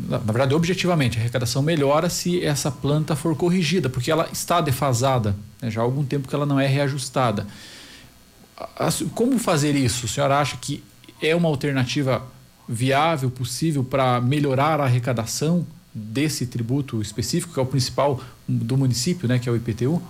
na 0.08 0.18
verdade, 0.18 0.54
objetivamente, 0.54 1.18
a 1.18 1.20
arrecadação 1.20 1.62
melhora 1.62 2.08
se 2.08 2.42
essa 2.42 2.70
planta 2.70 3.14
for 3.14 3.36
corrigida, 3.36 3.88
porque 3.88 4.10
ela 4.10 4.28
está 4.32 4.60
defasada, 4.60 5.36
né? 5.60 5.70
já 5.70 5.80
há 5.80 5.84
algum 5.84 6.04
tempo 6.04 6.26
que 6.26 6.34
ela 6.34 6.46
não 6.46 6.58
é 6.58 6.66
reajustada. 6.66 7.46
Como 9.14 9.38
fazer 9.38 9.76
isso? 9.76 10.06
O 10.06 10.08
senhor 10.08 10.30
acha 10.30 10.56
que 10.56 10.82
é 11.20 11.34
uma 11.34 11.48
alternativa 11.48 12.22
viável, 12.68 13.30
possível 13.30 13.84
para 13.84 14.20
melhorar 14.20 14.80
a 14.80 14.84
arrecadação 14.84 15.66
desse 15.94 16.46
tributo 16.46 17.00
específico, 17.00 17.54
que 17.54 17.58
é 17.58 17.62
o 17.62 17.66
principal 17.66 18.20
do 18.46 18.76
município, 18.76 19.28
né, 19.28 19.38
que 19.38 19.48
é 19.48 19.52
o 19.52 19.56
IPTU? 19.56 20.02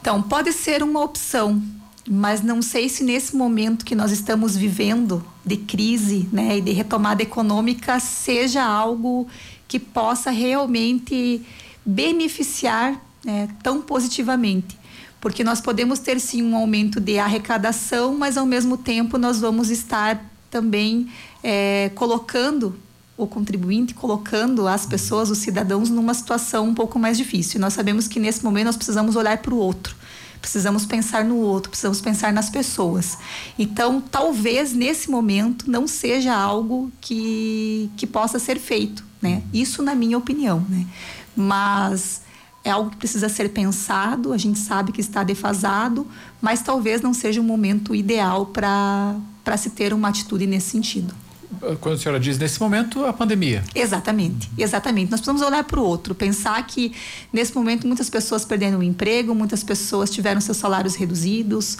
Então, 0.00 0.20
pode 0.20 0.52
ser 0.52 0.82
uma 0.82 1.00
opção, 1.02 1.62
mas 2.08 2.42
não 2.42 2.60
sei 2.60 2.88
se 2.88 3.04
nesse 3.04 3.36
momento 3.36 3.84
que 3.84 3.94
nós 3.94 4.10
estamos 4.10 4.56
vivendo 4.56 5.24
de 5.44 5.56
crise 5.56 6.28
né, 6.32 6.58
e 6.58 6.60
de 6.60 6.72
retomada 6.72 7.22
econômica 7.22 8.00
seja 8.00 8.64
algo 8.64 9.28
que 9.68 9.78
possa 9.78 10.30
realmente 10.30 11.42
beneficiar 11.84 13.00
né, 13.24 13.48
tão 13.62 13.80
positivamente. 13.80 14.78
Porque 15.20 15.44
nós 15.44 15.60
podemos 15.60 16.00
ter 16.00 16.18
sim 16.18 16.42
um 16.42 16.56
aumento 16.56 17.00
de 17.00 17.18
arrecadação, 17.18 18.16
mas 18.16 18.36
ao 18.36 18.44
mesmo 18.44 18.76
tempo 18.76 19.16
nós 19.16 19.38
vamos 19.38 19.70
estar 19.70 20.28
também 20.50 21.08
é, 21.42 21.90
colocando 21.94 22.76
o 23.16 23.26
contribuinte, 23.26 23.94
colocando 23.94 24.66
as 24.66 24.84
pessoas, 24.84 25.30
os 25.30 25.38
cidadãos, 25.38 25.88
numa 25.88 26.12
situação 26.12 26.66
um 26.66 26.74
pouco 26.74 26.98
mais 26.98 27.16
difícil. 27.16 27.60
Nós 27.60 27.74
sabemos 27.74 28.08
que 28.08 28.18
nesse 28.18 28.42
momento 28.42 28.66
nós 28.66 28.76
precisamos 28.76 29.14
olhar 29.14 29.38
para 29.38 29.54
o 29.54 29.58
outro 29.58 29.94
precisamos 30.42 30.84
pensar 30.84 31.24
no 31.24 31.36
outro, 31.36 31.70
precisamos 31.70 32.00
pensar 32.00 32.32
nas 32.32 32.50
pessoas. 32.50 33.16
Então, 33.56 34.00
talvez 34.00 34.74
nesse 34.74 35.08
momento 35.08 35.70
não 35.70 35.86
seja 35.86 36.34
algo 36.34 36.90
que, 37.00 37.88
que 37.96 38.06
possa 38.06 38.40
ser 38.40 38.58
feito, 38.58 39.04
né? 39.22 39.42
Isso 39.54 39.82
na 39.82 39.94
minha 39.94 40.18
opinião, 40.18 40.66
né? 40.68 40.84
Mas 41.34 42.22
é 42.64 42.70
algo 42.70 42.90
que 42.90 42.96
precisa 42.96 43.28
ser 43.28 43.50
pensado, 43.50 44.32
a 44.32 44.36
gente 44.36 44.58
sabe 44.58 44.90
que 44.90 45.00
está 45.00 45.22
defasado, 45.22 46.06
mas 46.40 46.60
talvez 46.60 47.00
não 47.00 47.14
seja 47.14 47.40
um 47.40 47.44
momento 47.44 47.94
ideal 47.94 48.46
para 48.46 49.56
se 49.56 49.70
ter 49.70 49.94
uma 49.94 50.08
atitude 50.08 50.46
nesse 50.46 50.70
sentido 50.70 51.21
quando 51.80 51.96
a 51.96 51.98
senhora 51.98 52.20
diz 52.20 52.38
nesse 52.38 52.60
momento, 52.60 53.04
a 53.04 53.12
pandemia. 53.12 53.62
Exatamente, 53.74 54.50
exatamente. 54.56 55.10
Nós 55.10 55.20
precisamos 55.20 55.42
olhar 55.42 55.64
para 55.64 55.80
o 55.80 55.84
outro, 55.84 56.14
pensar 56.14 56.64
que 56.66 56.92
nesse 57.32 57.54
momento 57.54 57.86
muitas 57.86 58.08
pessoas 58.08 58.44
perderam 58.44 58.78
o 58.78 58.82
emprego, 58.82 59.34
muitas 59.34 59.62
pessoas 59.62 60.10
tiveram 60.10 60.40
seus 60.40 60.56
salários 60.56 60.94
reduzidos, 60.94 61.78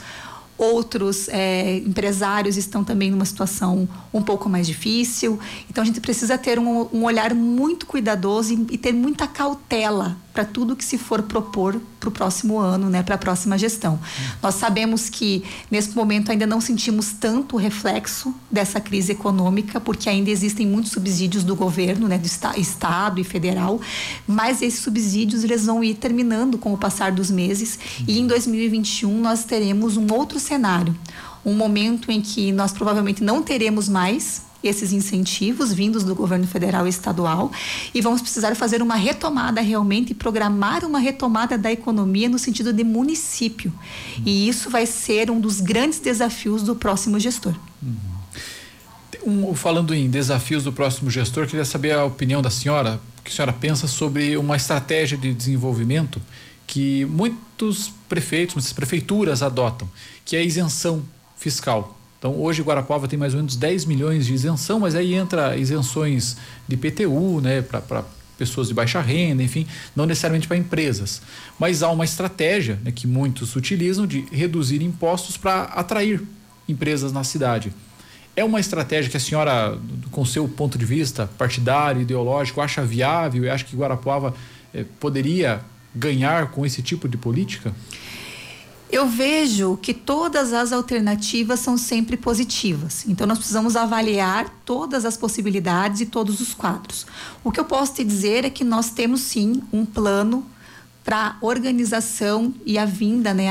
outros 0.62 1.29
é, 1.29 1.77
empresários 1.79 2.57
estão 2.57 2.85
também 2.85 3.11
numa 3.11 3.25
situação 3.25 3.88
um 4.12 4.22
pouco 4.22 4.48
mais 4.48 4.66
difícil. 4.66 5.38
Então 5.70 5.83
a 5.83 5.87
gente 5.87 6.01
precisa 6.01 6.37
ter 6.37 6.59
um, 6.59 6.88
um 6.92 7.05
olhar 7.05 7.35
muito 7.35 7.87
cuidadoso 7.87 8.53
e, 8.53 8.75
e 8.75 8.79
ter 8.79 8.92
muita 8.92 9.27
cautela 9.27 10.16
para 10.33 10.44
tudo 10.44 10.75
que 10.75 10.85
se 10.85 10.96
for 10.96 11.22
propor 11.22 11.79
para 12.01 12.09
o 12.09 12.12
próximo 12.12 12.59
ano, 12.59 12.88
né, 12.88 13.03
para 13.03 13.14
a 13.14 13.18
próxima 13.18 13.57
gestão. 13.57 14.01
Nós 14.42 14.55
sabemos 14.57 15.09
que 15.09 15.44
nesse 15.70 15.94
momento 15.94 16.33
ainda 16.33 16.46
não 16.46 16.61
sentimos 16.61 17.12
tanto 17.12 17.57
o 17.57 17.59
reflexo 17.59 18.35
dessa 18.51 18.81
crise 18.81 19.12
econômica, 19.12 19.79
porque 19.79 20.09
ainda 20.09 20.31
existem 20.31 20.66
muitos 20.66 20.90
subsídios 20.90 21.44
do 21.44 21.55
governo, 21.55 22.09
né, 22.09 22.18
do 22.18 22.27
esta 22.27 22.59
estado 22.59 23.20
e 23.20 23.25
federal, 23.25 23.81
mas 24.27 24.62
esses 24.62 24.81
subsídios 24.81 25.44
eles 25.44 25.66
vão 25.66 25.85
ir 25.85 25.94
terminando 25.94 26.57
com 26.57 26.72
o 26.72 26.79
passar 26.79 27.12
dos 27.12 27.31
meses 27.31 27.79
e 28.09 28.18
em 28.18 28.27
2021 28.27 29.20
nós 29.20 29.44
teremos 29.44 29.96
um 29.96 30.12
outro 30.12 30.40
um 31.45 31.55
momento 31.55 32.11
em 32.11 32.21
que 32.21 32.53
nós 32.53 32.73
provavelmente 32.73 33.23
não 33.23 33.43
teremos 33.43 33.88
mais 33.88 34.43
esses 34.62 34.93
incentivos 34.93 35.73
vindos 35.73 36.05
do 36.05 36.15
governo 36.15 36.47
federal 36.47 36.87
e 36.87 36.91
estadual 36.91 37.51
e 37.93 38.01
vamos 38.01 38.23
precisar 38.23 38.55
fazer 38.55 38.81
uma 38.81 38.95
retomada 38.95 39.61
realmente, 39.61 40.15
programar 40.15 40.85
uma 40.85 41.01
retomada 41.01 41.59
da 41.59 41.73
economia 41.73 42.29
no 42.29 42.38
sentido 42.38 42.73
de 42.73 42.85
município. 42.85 43.73
E 44.25 44.49
isso 44.49 44.71
vai 44.71 44.87
ser 44.87 45.31
um 45.31 45.41
dos 45.41 45.61
grandes 45.61 45.99
desafios 45.99 46.62
do 46.62 46.77
próximo 46.77 47.19
gestor. 47.19 47.55
Uhum. 47.83 48.12
Um, 49.25 49.55
falando 49.55 49.95
em 49.95 50.09
desafios 50.11 50.65
do 50.65 50.73
próximo 50.73 51.11
gestor, 51.11 51.47
queria 51.47 51.65
saber 51.65 51.93
a 51.93 52.05
opinião 52.05 52.43
da 52.43 52.51
senhora, 52.51 53.01
o 53.19 53.23
que 53.23 53.31
a 53.31 53.35
senhora 53.35 53.53
pensa 53.53 53.87
sobre 53.87 54.37
uma 54.37 54.57
estratégia 54.57 55.17
de 55.17 55.33
desenvolvimento 55.33 56.21
que 56.66 57.05
muitos 57.07 57.92
prefeitos, 58.09 58.55
muitas 58.55 58.72
prefeituras 58.72 59.42
adotam, 59.42 59.88
que 60.25 60.37
é 60.37 60.40
a 60.40 60.42
isenção 60.42 61.03
fiscal 61.37 61.98
então, 62.22 62.40
hoje 62.40 62.62
Guarapuava 62.62 63.09
tem 63.09 63.18
mais 63.18 63.35
ou 63.35 63.38
menos 63.38 63.57
10 63.57 63.85
milhões 63.85 64.27
de 64.27 64.33
isenção, 64.33 64.79
mas 64.79 64.94
aí 64.94 65.12
entra 65.12 65.57
isenções 65.57 66.37
de 66.68 66.77
PTU, 66.77 67.40
né, 67.40 67.62
para 67.62 68.05
pessoas 68.38 68.68
de 68.68 68.75
baixa 68.75 69.01
renda, 69.01 69.42
enfim, 69.42 69.66
não 69.96 70.07
necessariamente 70.07 70.46
para 70.46 70.57
empresas. 70.57 71.20
Mas 71.59 71.83
há 71.83 71.90
uma 71.90 72.05
estratégia 72.05 72.79
né, 72.85 72.92
que 72.92 73.09
muitos 73.09 73.57
utilizam 73.57 74.07
de 74.07 74.20
reduzir 74.31 74.83
impostos 74.83 75.37
para 75.37 75.64
atrair 75.64 76.22
empresas 76.68 77.12
na 77.12 77.25
cidade. 77.25 77.72
É 78.37 78.44
uma 78.44 78.61
estratégia 78.61 79.11
que 79.11 79.16
a 79.16 79.20
senhora, 79.20 79.77
com 80.12 80.25
seu 80.25 80.46
ponto 80.46 80.79
de 80.79 80.85
vista 80.85 81.29
partidário, 81.37 82.03
ideológico, 82.03 82.61
acha 82.61 82.85
viável 82.85 83.42
e 83.42 83.51
acha 83.51 83.64
que 83.64 83.75
Guarapuava 83.75 84.33
eh, 84.72 84.85
poderia 85.01 85.61
ganhar 85.94 86.50
com 86.50 86.64
esse 86.64 86.83
tipo 86.83 87.09
de 87.09 87.16
política? 87.16 87.74
Eu 88.90 89.07
vejo 89.09 89.78
que 89.81 89.94
todas 89.94 90.52
as 90.52 90.70
alternativas 90.70 91.61
são 91.61 91.78
sempre 91.78 92.14
positivas. 92.14 93.07
Então, 93.09 93.26
nós 93.26 93.38
precisamos 93.38 93.74
avaliar 93.74 94.50
todas 94.66 95.07
as 95.07 95.16
possibilidades 95.16 96.02
e 96.02 96.07
todos 96.07 96.40
os 96.40 96.52
quadros. 96.52 97.07
O 97.42 97.50
que 97.50 97.59
eu 97.59 97.64
posso 97.64 97.94
te 97.94 98.05
dizer 98.05 98.44
é 98.44 98.50
que 98.50 98.62
nós 98.62 98.90
temos 98.90 99.22
sim 99.22 99.62
um 99.72 99.87
plano 99.87 100.44
para 101.05 101.37
organização 101.41 102.55
e 102.65 102.79
a 102.79 102.85
vinda, 102.85 103.35
né, 103.35 103.47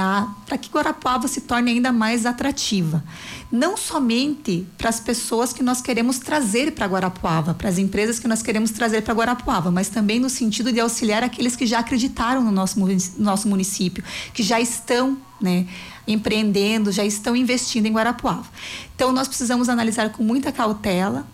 para 0.45 0.57
que 0.57 0.69
Guarapuava 0.69 1.27
se 1.27 1.41
torne 1.41 1.71
ainda 1.71 1.91
mais 1.91 2.25
atrativa. 2.25 3.03
Não 3.51 3.75
somente 3.75 4.65
para 4.77 4.89
as 4.89 5.01
pessoas 5.01 5.51
que 5.51 5.61
nós 5.61 5.81
queremos 5.81 6.19
trazer 6.19 6.71
para 6.71 6.85
Guarapuava, 6.85 7.53
para 7.53 7.67
as 7.67 7.77
empresas 7.77 8.19
que 8.19 8.27
nós 8.27 8.41
queremos 8.41 8.71
trazer 8.71 9.01
para 9.01 9.13
Guarapuava, 9.13 9.69
mas 9.69 9.89
também 9.89 10.19
no 10.19 10.29
sentido 10.29 10.71
de 10.71 10.79
auxiliar 10.79 11.23
aqueles 11.23 11.55
que 11.55 11.65
já 11.65 11.79
acreditaram 11.79 12.41
no 12.41 12.51
nosso, 12.51 12.79
nosso 13.17 13.49
município, 13.49 14.01
que 14.33 14.41
já 14.41 14.61
estão 14.61 15.17
né, 15.41 15.67
empreendendo, 16.07 16.91
já 16.91 17.03
estão 17.03 17.35
investindo 17.35 17.85
em 17.85 17.91
Guarapuava. 17.91 18.47
Então 18.95 19.11
nós 19.11 19.27
precisamos 19.27 19.67
analisar 19.67 20.11
com 20.11 20.23
muita 20.23 20.51
cautela. 20.51 21.27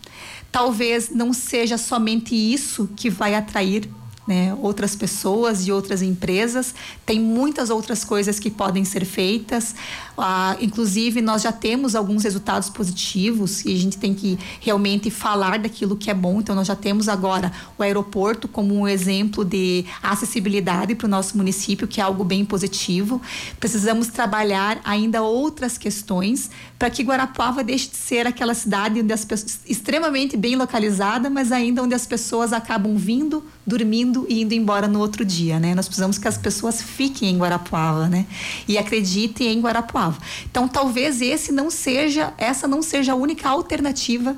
Talvez 0.52 1.12
não 1.12 1.32
seja 1.34 1.78
somente 1.78 2.34
isso 2.34 2.90
que 2.96 3.10
vai 3.10 3.36
atrair 3.36 3.88
né, 4.28 4.56
outras 4.62 4.96
pessoas 4.96 5.66
e 5.66 5.72
outras 5.72 6.02
empresas. 6.02 6.76
Tem 7.06 7.20
muitas 7.20 7.70
outras 7.70 8.04
coisas 8.04 8.40
que 8.40 8.52
podem 8.52 8.84
ser 8.84 9.06
feitas. 9.06 9.74
Ah, 10.18 10.58
inclusive, 10.60 11.22
nós 11.22 11.44
já 11.44 11.52
temos 11.52 11.96
alguns 11.96 12.24
resultados 12.24 12.70
positivos 12.70 13.63
e 13.63 13.74
a 13.74 13.78
gente 13.78 13.98
tem 13.98 14.13
que 14.13 14.38
realmente 14.60 15.10
falar 15.10 15.60
daquilo 15.60 15.96
que 15.96 16.12
é 16.12 16.13
bom. 16.13 16.42
Então, 16.42 16.54
nós 16.54 16.68
já 16.68 16.76
temos 16.76 17.08
agora 17.08 17.52
o 17.78 17.84
aeroporto 17.84 18.48
como 18.48 18.76
um 18.76 18.88
exemplo 18.88 19.46
de 19.46 19.86
acessibilidade 20.04 20.94
para 20.94 21.06
o 21.06 21.10
nosso 21.10 21.38
município, 21.38 21.88
que 21.88 22.02
é 22.02 22.04
algo 22.04 22.24
bem 22.26 22.44
positivo. 22.44 23.22
Precisamos 23.60 24.08
trabalhar 24.08 24.82
ainda 24.84 25.22
outras 25.22 25.78
questões 25.78 26.50
para 26.78 26.90
que 26.90 27.04
Guarapuava 27.04 27.63
deixe 27.63 27.90
de 27.90 27.96
ser 27.96 28.28
aquela 28.28 28.54
cidade 28.54 29.02
onde 29.02 29.13
as 29.13 29.24
pessoas, 29.24 29.60
extremamente 29.66 30.36
bem 30.36 30.56
localizada, 30.56 31.30
mas 31.30 31.52
ainda 31.52 31.82
onde 31.82 31.96
as 31.96 32.06
pessoas 32.06 32.52
acabam 32.52 32.98
vindo, 32.98 33.44
dormindo 33.66 34.17
e 34.30 34.42
indo 34.42 34.54
embora 34.54 34.88
no 34.88 35.00
outro 35.00 35.24
dia, 35.24 35.60
né? 35.60 35.76
Nós 35.76 35.88
precisamos 35.88 36.18
que 36.18 36.28
as 36.28 36.38
pessoas 36.38 36.82
fiquem 36.82 37.30
em 37.30 37.38
Guarapuava, 37.38 38.08
né? 38.08 38.26
E 38.68 38.78
acreditem 38.78 39.54
em 39.54 39.62
Guarapuava. 39.62 40.18
Então, 40.50 40.68
talvez 40.68 41.22
esse 41.22 41.52
não 41.52 41.70
seja, 41.70 42.34
essa 42.38 42.68
não 42.68 42.82
seja 42.82 43.14
a 43.14 43.16
única 43.16 43.50
alternativa 43.50 44.36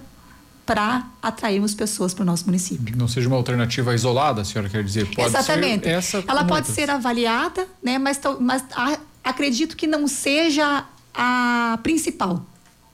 para 0.66 1.08
atrairmos 1.22 1.74
pessoas 1.74 2.14
para 2.14 2.22
o 2.22 2.26
nosso 2.26 2.46
município. 2.46 2.96
Não 2.96 3.08
seja 3.08 3.28
uma 3.28 3.38
alternativa 3.38 3.94
isolada, 3.96 4.42
a 4.42 4.46
senhora 4.46 4.70
quer 4.70 4.84
dizer? 4.84 5.08
Pode 5.08 5.28
Exatamente. 5.28 5.86
Ser 5.86 5.90
essa 5.90 6.24
Ela 6.28 6.44
pode 6.44 6.60
outras. 6.60 6.76
ser 6.76 6.92
avaliada, 6.92 7.68
né? 7.82 7.98
Mas, 7.98 8.20
mas 8.40 8.64
a, 8.76 9.00
acredito 9.24 9.76
que 9.76 9.88
não 9.88 10.08
seja 10.08 10.86
a 11.14 11.80
principal. 11.82 12.46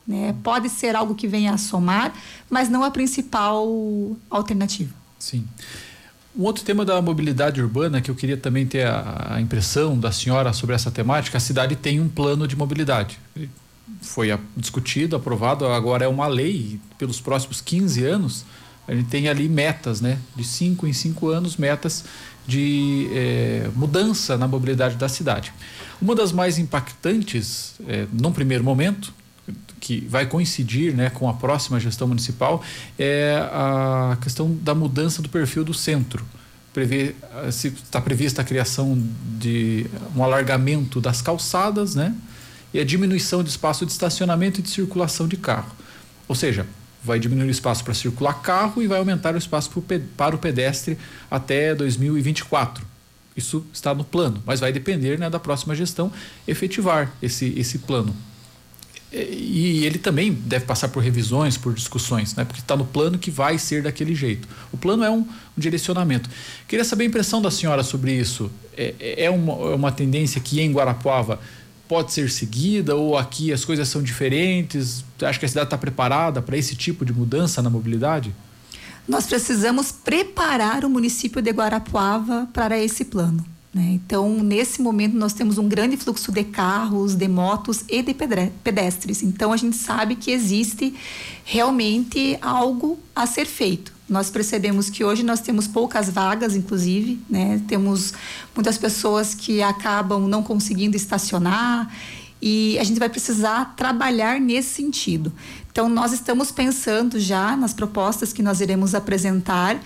Né? 0.08 0.36
Pode 0.43 0.69
ser 0.69 0.95
algo 0.95 1.15
que 1.15 1.28
venha 1.28 1.54
a 1.54 1.58
somar, 1.58 2.13
mas 2.50 2.69
não 2.69 2.84
a 2.84 2.91
principal 2.91 3.67
alternativa. 4.30 4.93
Sim. 5.19 5.45
Um 6.38 6.43
outro 6.43 6.63
tema 6.65 6.84
da 6.84 7.02
mobilidade 7.02 7.62
urbana 7.62 8.02
que 8.02 8.12
eu 8.12 8.15
queria 8.15 8.36
também 8.36 8.65
ter 8.65 8.86
a, 8.86 9.36
a, 9.36 9.41
impressão 9.41 9.98
da 9.98 10.12
senhora 10.12 10.52
sobre 10.52 10.76
essa 10.76 10.91
temática, 10.91 11.38
a 11.38 11.41
cidade 11.41 11.78
tem 11.78 12.02
um 12.02 12.10
plano 12.10 12.45
de 12.45 12.58
mobilidade. 12.58 13.17
Foi 14.02 14.32
a, 14.32 14.39
discutido, 14.56 15.15
aprovado, 15.15 15.65
agora 15.65 16.04
é 16.04 16.08
uma 16.08 16.28
lei, 16.28 16.80
pelos 16.98 17.21
próximos 17.21 17.62
15 17.62 18.04
anos, 18.04 18.45
a 18.88 18.93
gente 18.93 19.08
tem 19.08 19.30
ali 19.30 19.48
metas, 19.48 20.02
né? 20.02 20.19
De 20.36 20.43
5 20.43 20.86
em 20.86 20.93
5 20.93 21.30
anos, 21.30 21.58
metas 21.58 22.04
de 22.45 23.10
é, 23.13 23.69
mudança 23.76 24.38
na 24.38 24.48
mobilidade 24.48 24.95
da 24.95 25.10
cidade. 25.10 25.52
Uma 26.02 26.13
das 26.13 26.32
mais 26.32 26.60
impactantes, 26.60 27.76
é, 27.88 28.06
num 28.12 28.32
primeiro 28.32 28.63
momento, 28.63 29.13
que 29.79 30.05
vai 30.09 30.25
coincidir 30.25 30.93
né, 30.93 31.09
com 31.09 31.29
a 31.29 31.33
próxima 31.33 31.79
gestão 31.79 32.07
municipal 32.07 32.63
é 32.97 33.38
a 33.51 34.17
questão 34.21 34.55
da 34.61 34.73
mudança 34.73 35.21
do 35.21 35.29
perfil 35.29 35.63
do 35.63 35.73
centro. 35.73 36.25
Prevê, 36.73 37.15
está 37.47 38.01
prevista 38.01 38.41
a 38.41 38.45
criação 38.45 39.01
de 39.39 39.85
um 40.15 40.23
alargamento 40.23 40.99
das 40.99 41.21
calçadas 41.21 41.95
né, 41.95 42.13
e 42.73 42.79
a 42.79 42.83
diminuição 42.83 43.43
de 43.43 43.49
espaço 43.49 43.85
de 43.85 43.91
estacionamento 43.91 44.59
e 44.59 44.63
de 44.63 44.69
circulação 44.69 45.27
de 45.27 45.38
carro. 45.38 45.71
Ou 46.27 46.35
seja, 46.35 46.65
vai 47.03 47.19
diminuir 47.19 47.47
o 47.47 47.51
espaço 47.51 47.83
para 47.83 47.93
circular 47.93 48.33
carro 48.41 48.81
e 48.81 48.88
vai 48.88 48.97
aumentar 48.97 49.35
o 49.35 49.38
espaço 49.38 49.71
para 50.17 50.35
o 50.35 50.39
pedestre 50.39 50.97
até 51.29 51.73
2024. 51.75 52.85
Isso 53.38 53.65
está 53.71 53.93
no 53.93 54.03
plano, 54.03 54.41
mas 54.45 54.59
vai 54.59 54.71
depender 54.71 55.19
né, 55.19 55.29
da 55.29 55.39
próxima 55.39 55.75
gestão 55.75 56.11
efetivar 56.47 57.11
esse, 57.21 57.53
esse 57.57 57.79
plano 57.79 58.15
e 59.15 59.86
ele 59.86 59.97
também 59.97 60.34
deve 60.34 60.65
passar 60.65 60.89
por 60.89 61.01
revisões, 61.01 61.58
por 61.58 61.73
discussões, 61.73 62.36
né? 62.36 62.43
porque 62.43 62.60
está 62.60 62.75
no 62.75 62.86
plano 62.86 63.17
que 63.17 63.32
vai 63.32 63.58
ser 63.58 63.84
daquele 63.84 64.13
jeito. 64.13 64.47
O 64.71 64.78
plano 64.78 65.04
é 65.04 65.10
um, 65.10 65.19
um 65.19 65.28
direcionamento. 65.58 66.30
Queria 66.67 66.84
saber 66.84 67.06
a 67.06 67.08
impressão 67.08 67.41
da 67.41 67.49
senhora 67.49 67.84
sobre 67.84 68.12
isso. 68.12 68.51
É, 68.78 69.23
é, 69.25 69.30
uma, 69.30 69.54
é 69.71 69.75
uma 69.75 69.91
tendência 69.91 70.41
que 70.41 70.60
em 70.60 70.71
Guarapuava 70.71 71.39
pode 71.88 72.12
ser 72.12 72.30
seguida 72.30 72.95
ou 72.95 73.17
aqui 73.17 73.54
as 73.54 73.63
coisas 73.63 73.88
são 73.88 74.04
diferentes? 74.04 75.06
Acha 75.21 75.39
que 75.39 75.45
a 75.45 75.49
cidade 75.49 75.67
está 75.67 75.78
preparada 75.78 76.41
para 76.41 76.58
esse 76.58 76.75
tipo 76.75 77.06
de 77.06 77.13
mudança 77.13 77.62
na 77.62 77.69
mobilidade? 77.69 78.34
Nós 79.08 79.28
precisamos 79.28 79.91
preparar 79.91 80.84
o 80.84 80.89
município 80.89 81.41
de 81.41 81.51
Guarapuava 81.51 82.49
para 82.51 82.78
esse 82.78 83.06
plano. 83.06 83.45
Né? 83.75 83.99
Então, 84.05 84.41
nesse 84.41 84.81
momento, 84.81 85.17
nós 85.17 85.33
temos 85.33 85.57
um 85.57 85.67
grande 85.67 85.97
fluxo 85.97 86.31
de 86.31 86.45
carros, 86.45 87.13
de 87.13 87.27
motos 87.27 87.83
e 87.89 88.01
de 88.01 88.15
pedestres. 88.63 89.21
Então, 89.21 89.51
a 89.51 89.57
gente 89.57 89.75
sabe 89.75 90.15
que 90.15 90.31
existe 90.31 90.95
realmente 91.43 92.38
algo 92.41 92.97
a 93.13 93.27
ser 93.27 93.45
feito. 93.45 93.91
Nós 94.07 94.29
percebemos 94.29 94.89
que 94.89 95.03
hoje 95.03 95.23
nós 95.23 95.41
temos 95.41 95.67
poucas 95.67 96.09
vagas, 96.09 96.55
inclusive, 96.55 97.19
né? 97.29 97.61
Temos 97.67 98.13
muitas 98.55 98.77
pessoas 98.77 99.35
que 99.35 99.61
acabam 99.61 100.25
não 100.25 100.41
conseguindo 100.41 100.95
estacionar 100.95 101.93
e 102.41 102.79
a 102.79 102.83
gente 102.83 102.99
vai 102.99 103.09
precisar 103.09 103.73
trabalhar 103.75 104.39
nesse 104.39 104.69
sentido. 104.69 105.33
Então, 105.69 105.89
nós 105.89 106.13
estamos 106.13 106.49
pensando 106.49 107.19
já 107.19 107.57
nas 107.57 107.73
propostas 107.73 108.31
que 108.31 108.41
nós 108.41 108.61
iremos 108.61 108.95
apresentar 108.95 109.83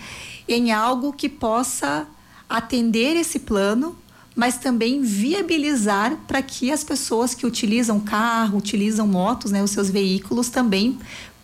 em 0.48 0.72
algo 0.72 1.12
que 1.12 1.28
possa 1.28 2.06
atender 2.50 3.16
esse 3.16 3.40
plano, 3.40 3.96
mas 4.36 4.58
também 4.58 5.02
viabilizar 5.02 6.18
para 6.28 6.42
que 6.42 6.72
as 6.72 6.84
pessoas 6.84 7.36
que 7.36 7.46
utilizam 7.46 8.00
carro, 8.00 8.58
utilizam 8.58 9.08
motos, 9.08 9.52
né, 9.52 9.62
os 9.62 9.72
seus 9.72 9.90
veículos 9.90 10.50
também 10.50 10.98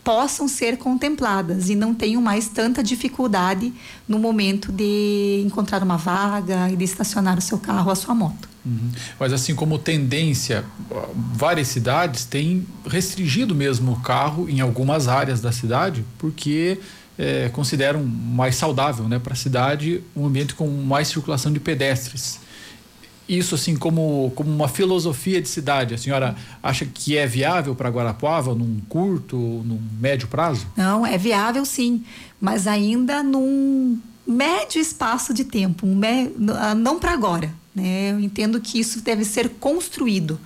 possam 0.03 0.47
ser 0.47 0.77
contempladas 0.77 1.67
e 1.67 1.75
não 1.75 1.93
tenham 1.93 2.21
mais 2.21 2.47
tanta 2.47 2.83
dificuldade 2.83 3.73
no 4.07 4.19
momento 4.19 4.71
de 4.71 5.41
encontrar 5.43 5.81
uma 5.81 5.97
vaga 5.97 6.69
e 6.69 6.75
de 6.75 6.83
estacionar 6.83 7.39
o 7.39 7.41
seu 7.41 7.57
carro, 7.57 7.89
a 7.89 7.95
sua 7.95 8.13
moto. 8.13 8.47
Uhum. 8.63 8.91
Mas 9.19 9.33
assim 9.33 9.55
como 9.55 9.79
tendência, 9.79 10.63
várias 11.33 11.69
cidades 11.69 12.23
têm 12.23 12.67
restringido 12.85 13.55
mesmo 13.55 13.93
o 13.93 13.99
carro 13.99 14.47
em 14.47 14.61
algumas 14.61 15.07
áreas 15.07 15.41
da 15.41 15.51
cidade, 15.51 16.05
porque 16.19 16.79
é, 17.17 17.49
consideram 17.49 18.03
mais 18.03 18.55
saudável 18.55 19.07
né, 19.07 19.19
para 19.19 19.33
a 19.33 19.35
cidade 19.35 20.01
um 20.15 20.25
ambiente 20.25 20.53
com 20.53 20.67
mais 20.67 21.07
circulação 21.07 21.51
de 21.51 21.59
pedestres 21.59 22.39
isso 23.27 23.55
assim 23.55 23.75
como, 23.75 24.31
como 24.35 24.51
uma 24.51 24.67
filosofia 24.67 25.41
de 25.41 25.49
cidade? 25.49 25.93
A 25.93 25.97
senhora 25.97 26.35
acha 26.61 26.85
que 26.85 27.17
é 27.17 27.25
viável 27.25 27.75
para 27.75 27.89
Guarapuava 27.89 28.53
num 28.53 28.79
curto, 28.87 29.35
num 29.35 29.81
médio 29.99 30.27
prazo? 30.27 30.67
Não, 30.77 31.05
é 31.05 31.17
viável 31.17 31.65
sim, 31.65 32.03
mas 32.39 32.67
ainda 32.67 33.23
num 33.23 33.99
médio 34.27 34.79
espaço 34.79 35.33
de 35.33 35.43
tempo, 35.43 35.87
um. 35.87 35.99
Ah, 36.55 36.75
não 36.75 36.99
para 36.99 37.11
agora. 37.11 37.51
Né? 37.73 38.11
Eu 38.11 38.19
entendo 38.19 38.61
que 38.61 38.79
isso 38.79 39.01
deve 39.01 39.25
ser 39.25 39.49
construído. 39.59 40.39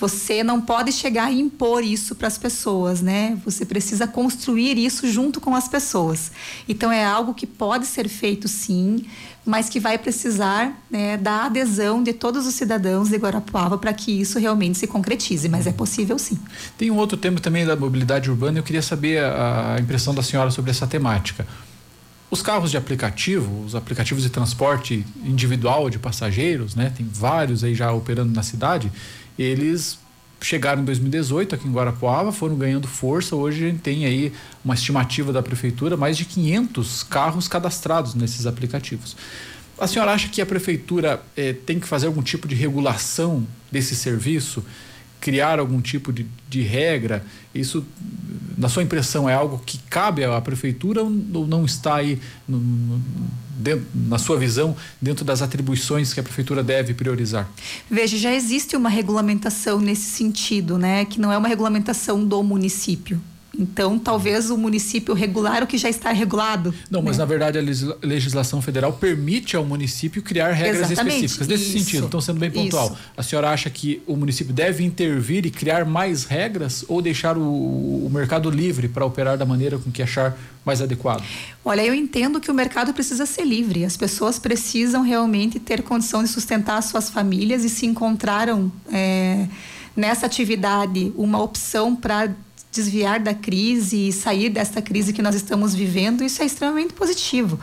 Você 0.00 0.44
não 0.44 0.60
pode 0.60 0.92
chegar 0.92 1.32
e 1.32 1.40
impor 1.40 1.82
isso 1.82 2.14
para 2.14 2.28
as 2.28 2.38
pessoas, 2.38 3.00
né? 3.02 3.36
Você 3.44 3.66
precisa 3.66 4.06
construir 4.06 4.78
isso 4.78 5.10
junto 5.10 5.40
com 5.40 5.56
as 5.56 5.66
pessoas. 5.66 6.30
Então 6.68 6.92
é 6.92 7.04
algo 7.04 7.34
que 7.34 7.46
pode 7.46 7.84
ser 7.84 8.08
feito 8.08 8.46
sim, 8.46 9.04
mas 9.44 9.68
que 9.68 9.80
vai 9.80 9.98
precisar 9.98 10.72
né, 10.88 11.16
da 11.16 11.46
adesão 11.46 12.00
de 12.00 12.12
todos 12.12 12.46
os 12.46 12.54
cidadãos 12.54 13.08
de 13.08 13.16
Guarapuava 13.16 13.76
para 13.76 13.92
que 13.92 14.12
isso 14.12 14.38
realmente 14.38 14.78
se 14.78 14.86
concretize. 14.86 15.48
Mas 15.48 15.66
é 15.66 15.72
possível 15.72 16.16
sim. 16.16 16.38
Tem 16.76 16.92
um 16.92 16.96
outro 16.96 17.16
tema 17.16 17.40
também 17.40 17.66
da 17.66 17.74
mobilidade 17.74 18.30
urbana. 18.30 18.60
Eu 18.60 18.62
queria 18.62 18.82
saber 18.82 19.24
a, 19.24 19.78
impressão 19.80 20.14
da 20.14 20.22
senhora 20.22 20.52
sobre 20.52 20.70
essa 20.70 20.86
temática. 20.86 21.44
Os 22.30 22.40
carros 22.40 22.70
de 22.70 22.76
aplicativo, 22.76 23.64
os 23.64 23.74
aplicativos 23.74 24.22
de 24.22 24.30
transporte 24.30 25.04
individual 25.24 25.90
de 25.90 25.98
passageiros, 25.98 26.76
né? 26.76 26.92
Tem 26.94 27.08
vários 27.10 27.64
aí 27.64 27.74
já 27.74 27.90
operando 27.90 28.32
na 28.32 28.42
cidade 28.42 28.92
eles 29.38 29.98
chegaram 30.40 30.82
em 30.82 30.84
2018 30.84 31.54
aqui 31.54 31.66
em 31.66 31.72
Guarapuava, 31.72 32.32
foram 32.32 32.56
ganhando 32.56 32.86
força. 32.86 33.34
Hoje 33.34 33.64
a 33.64 33.68
gente 33.68 33.80
tem 33.80 34.04
aí 34.04 34.32
uma 34.64 34.74
estimativa 34.74 35.32
da 35.32 35.42
prefeitura, 35.42 35.96
mais 35.96 36.16
de 36.16 36.24
500 36.24 37.02
carros 37.04 37.48
cadastrados 37.48 38.14
nesses 38.14 38.46
aplicativos. 38.46 39.16
A 39.78 39.86
senhora 39.86 40.12
acha 40.12 40.28
que 40.28 40.40
a 40.40 40.46
prefeitura 40.46 41.22
eh, 41.36 41.52
tem 41.52 41.78
que 41.78 41.86
fazer 41.86 42.06
algum 42.08 42.22
tipo 42.22 42.48
de 42.48 42.54
regulação 42.54 43.46
desse 43.70 43.94
serviço? 43.94 44.64
Criar 45.20 45.58
algum 45.58 45.80
tipo 45.80 46.12
de, 46.12 46.26
de 46.48 46.62
regra? 46.62 47.24
Isso, 47.54 47.84
na 48.56 48.68
sua 48.68 48.82
impressão, 48.82 49.28
é 49.28 49.34
algo 49.34 49.60
que 49.64 49.78
cabe 49.90 50.24
à 50.24 50.40
prefeitura 50.40 51.02
ou 51.02 51.46
não 51.46 51.64
está 51.64 51.96
aí, 51.96 52.18
no, 52.46 52.58
no, 52.58 53.02
dentro, 53.58 53.86
na 53.94 54.18
sua 54.18 54.38
visão, 54.38 54.76
dentro 55.00 55.24
das 55.24 55.42
atribuições 55.42 56.14
que 56.14 56.20
a 56.20 56.22
prefeitura 56.22 56.62
deve 56.62 56.94
priorizar? 56.94 57.48
Veja, 57.90 58.16
já 58.16 58.34
existe 58.34 58.76
uma 58.76 58.88
regulamentação 58.88 59.80
nesse 59.80 60.10
sentido, 60.10 60.78
né? 60.78 61.04
Que 61.04 61.20
não 61.20 61.32
é 61.32 61.38
uma 61.38 61.48
regulamentação 61.48 62.24
do 62.24 62.42
município. 62.42 63.20
Então, 63.56 63.98
talvez 63.98 64.50
o 64.50 64.58
município 64.58 65.14
regular 65.14 65.62
o 65.62 65.66
que 65.66 65.78
já 65.78 65.88
está 65.88 66.12
regulado. 66.12 66.72
Não, 66.90 67.02
mas 67.02 67.16
né? 67.16 67.22
na 67.22 67.24
verdade 67.24 67.58
a 67.58 68.06
legislação 68.06 68.60
federal 68.60 68.92
permite 68.92 69.56
ao 69.56 69.64
município 69.64 70.22
criar 70.22 70.52
regras 70.52 70.90
Exatamente. 70.90 71.24
específicas. 71.24 71.48
Nesse 71.48 71.64
Isso. 71.64 71.78
sentido, 71.78 72.04
estão 72.04 72.20
sendo 72.20 72.38
bem 72.38 72.50
pontual. 72.50 72.86
Isso. 72.86 72.98
A 73.16 73.22
senhora 73.22 73.50
acha 73.50 73.68
que 73.70 74.02
o 74.06 74.16
município 74.16 74.52
deve 74.52 74.84
intervir 74.84 75.46
e 75.46 75.50
criar 75.50 75.84
mais 75.84 76.24
regras 76.24 76.84
ou 76.88 77.00
deixar 77.02 77.36
o, 77.36 77.42
o 77.42 78.10
mercado 78.12 78.50
livre 78.50 78.88
para 78.88 79.04
operar 79.04 79.36
da 79.36 79.46
maneira 79.46 79.78
com 79.78 79.90
que 79.90 80.02
achar 80.02 80.38
mais 80.64 80.82
adequado? 80.82 81.24
Olha, 81.64 81.84
eu 81.84 81.94
entendo 81.94 82.40
que 82.40 82.50
o 82.50 82.54
mercado 82.54 82.92
precisa 82.92 83.24
ser 83.24 83.44
livre. 83.44 83.84
As 83.84 83.96
pessoas 83.96 84.38
precisam 84.38 85.02
realmente 85.02 85.58
ter 85.58 85.82
condição 85.82 86.22
de 86.22 86.28
sustentar 86.28 86.82
suas 86.82 87.08
famílias 87.08 87.64
e 87.64 87.70
se 87.70 87.86
encontraram 87.86 88.70
é, 88.92 89.46
nessa 89.96 90.26
atividade 90.26 91.12
uma 91.16 91.42
opção 91.42 91.96
para 91.96 92.30
desviar 92.70 93.20
da 93.20 93.34
crise 93.34 94.08
e 94.08 94.12
sair 94.12 94.50
dessa 94.50 94.82
crise 94.82 95.12
que 95.12 95.22
nós 95.22 95.34
estamos 95.34 95.74
vivendo, 95.74 96.22
isso 96.22 96.42
é 96.42 96.46
extremamente 96.46 96.92
positivo. 96.92 97.58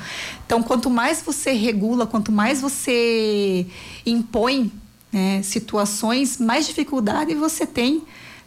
Então, 0.45 0.63
quanto 0.63 0.89
mais 0.89 1.21
você 1.21 1.51
regula, 1.51 2.07
quanto 2.07 2.31
mais 2.31 2.61
você 2.61 3.65
impõe 4.05 4.71
né, 5.11 5.41
situações, 5.43 6.37
mais 6.39 6.65
dificuldade 6.65 7.33
você 7.35 7.65
tem. 7.65 8.03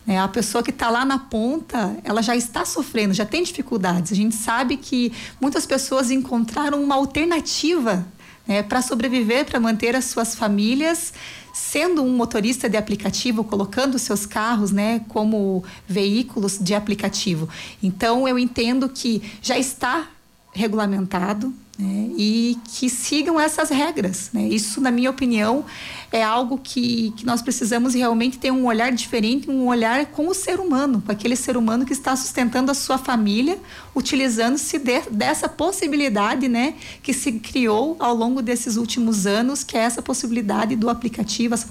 Né? 0.07 0.19
A 0.19 0.29
pessoa 0.29 0.63
que 0.63 0.71
está 0.71 0.91
lá 0.91 1.05
na 1.05 1.19
ponta, 1.19 1.97
ela 2.03 2.23
já 2.23 2.35
está 2.35 2.65
sofrendo, 2.65 3.15
já 3.15 3.25
tem 3.25 3.43
dificuldades. 3.43 4.13
A 4.13 4.15
gente 4.15 4.35
sabe 4.35 4.77
que 4.77 5.13
muitas 5.41 5.65
pessoas 5.65 6.11
encontraram 6.11 6.83
uma 6.83 6.95
alternativa 6.95 8.07
né, 8.49 8.63
para 8.63 8.83
sobreviver, 8.83 9.45
para 9.45 9.61
manter 9.61 9.95
as 9.95 10.07
suas 10.07 10.35
famílias 10.35 11.13
sendo 11.53 12.03
um 12.03 12.17
motorista 12.17 12.69
de 12.69 12.77
aplicativo, 12.77 13.43
colocando 13.43 13.99
seus 13.99 14.25
carros 14.25 14.71
né, 14.71 15.01
como 15.09 15.65
veículos 15.89 16.57
de 16.59 16.73
aplicativo. 16.75 17.49
Então, 17.83 18.29
eu 18.29 18.39
entendo 18.39 18.89
que 18.89 19.23
já 19.43 19.59
está 19.59 20.09
regulamentado, 20.55 21.53
né, 21.79 22.11
e 22.17 22.59
que 22.65 22.91
sigam 22.91 23.39
essas 23.39 23.71
regras. 23.71 24.31
Né? 24.33 24.49
Isso, 24.49 24.81
na 24.81 24.91
minha 24.91 25.09
opinião, 25.09 25.65
é 26.11 26.23
algo 26.23 26.59
que, 26.59 27.13
que 27.17 27.25
nós 27.25 27.41
precisamos 27.41 27.95
realmente 27.95 28.37
ter 28.37 28.51
um 28.51 28.67
olhar 28.67 28.91
diferente, 28.91 29.49
um 29.49 29.69
olhar 29.69 30.07
com 30.07 30.27
o 30.27 30.35
ser 30.35 30.59
humano, 30.59 31.01
com 31.01 31.13
aquele 31.13 31.37
ser 31.37 31.57
humano 31.57 31.87
que 31.87 31.93
está 31.93 32.17
sustentando 32.17 32.73
a 32.73 32.75
sua 32.75 32.99
família, 32.99 33.59
utilizando-se 33.95 34.79
de, 34.79 35.03
dessa 35.11 35.49
possibilidade 35.49 36.49
né, 36.49 36.75
que 37.01 37.13
se 37.13 37.33
criou 37.33 37.97
ao 38.01 38.15
longo 38.15 38.43
desses 38.43 38.77
últimos 38.77 39.25
anos, 39.25 39.63
que 39.63 39.77
é 39.77 39.81
essa 39.81 40.03
possibilidade 40.03 40.75
do 40.75 40.91
aplicativo, 40.91 41.55
essa 41.55 41.69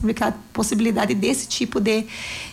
possibilidade 0.54 1.14
desse 1.14 1.48
tipo 1.48 1.82
de, 1.82 2.06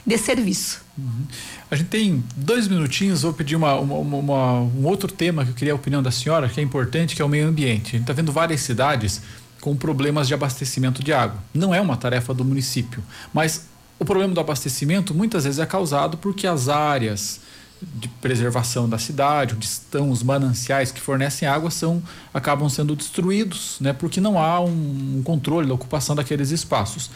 de 0.04 0.18
serviço. 0.18 0.82
Uhum. 0.98 1.26
A 1.74 1.76
gente 1.76 1.88
tem 1.88 2.22
dois 2.36 2.68
minutinhos, 2.68 3.22
vou 3.22 3.32
pedir 3.32 3.56
uma, 3.56 3.74
uma, 3.74 4.16
uma, 4.16 4.60
um 4.60 4.86
outro 4.86 5.10
tema 5.10 5.44
que 5.44 5.50
eu 5.50 5.54
queria 5.56 5.72
a 5.72 5.76
opinião 5.76 6.00
da 6.00 6.12
senhora, 6.12 6.48
que 6.48 6.60
é 6.60 6.62
importante, 6.62 7.16
que 7.16 7.20
é 7.20 7.24
o 7.24 7.28
meio 7.28 7.48
ambiente. 7.48 7.88
A 7.88 7.90
gente 7.98 8.02
está 8.02 8.12
vendo 8.12 8.30
várias 8.30 8.60
cidades 8.60 9.20
com 9.60 9.74
problemas 9.74 10.28
de 10.28 10.34
abastecimento 10.34 11.02
de 11.02 11.12
água. 11.12 11.42
Não 11.52 11.74
é 11.74 11.80
uma 11.80 11.96
tarefa 11.96 12.32
do 12.32 12.44
município, 12.44 13.02
mas 13.32 13.66
o 13.98 14.04
problema 14.04 14.32
do 14.32 14.38
abastecimento 14.38 15.12
muitas 15.12 15.42
vezes 15.42 15.58
é 15.58 15.66
causado 15.66 16.16
porque 16.16 16.46
as 16.46 16.68
áreas 16.68 17.40
de 17.82 18.06
preservação 18.06 18.88
da 18.88 18.96
cidade, 18.96 19.56
onde 19.56 19.66
estão 19.66 20.12
os 20.12 20.22
mananciais 20.22 20.92
que 20.92 21.00
fornecem 21.00 21.48
água, 21.48 21.72
são 21.72 22.00
acabam 22.32 22.68
sendo 22.68 22.94
destruídos, 22.94 23.78
né, 23.80 23.92
porque 23.92 24.20
não 24.20 24.38
há 24.38 24.60
um, 24.60 25.16
um 25.18 25.22
controle 25.24 25.66
da 25.66 25.74
ocupação 25.74 26.14
daqueles 26.14 26.52
espaços. 26.52 27.10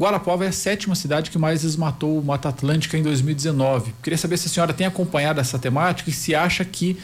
Guarapuava 0.00 0.46
é 0.46 0.48
a 0.48 0.52
sétima 0.52 0.94
cidade 0.94 1.30
que 1.30 1.36
mais 1.36 1.60
desmatou 1.60 2.22
Mata 2.24 2.48
Atlântica 2.48 2.96
em 2.96 3.02
2019. 3.02 3.92
Queria 4.02 4.16
saber 4.16 4.38
se 4.38 4.46
a 4.46 4.50
senhora 4.50 4.72
tem 4.72 4.86
acompanhado 4.86 5.38
essa 5.40 5.58
temática 5.58 6.08
e 6.08 6.12
se 6.12 6.34
acha 6.34 6.64
que 6.64 6.98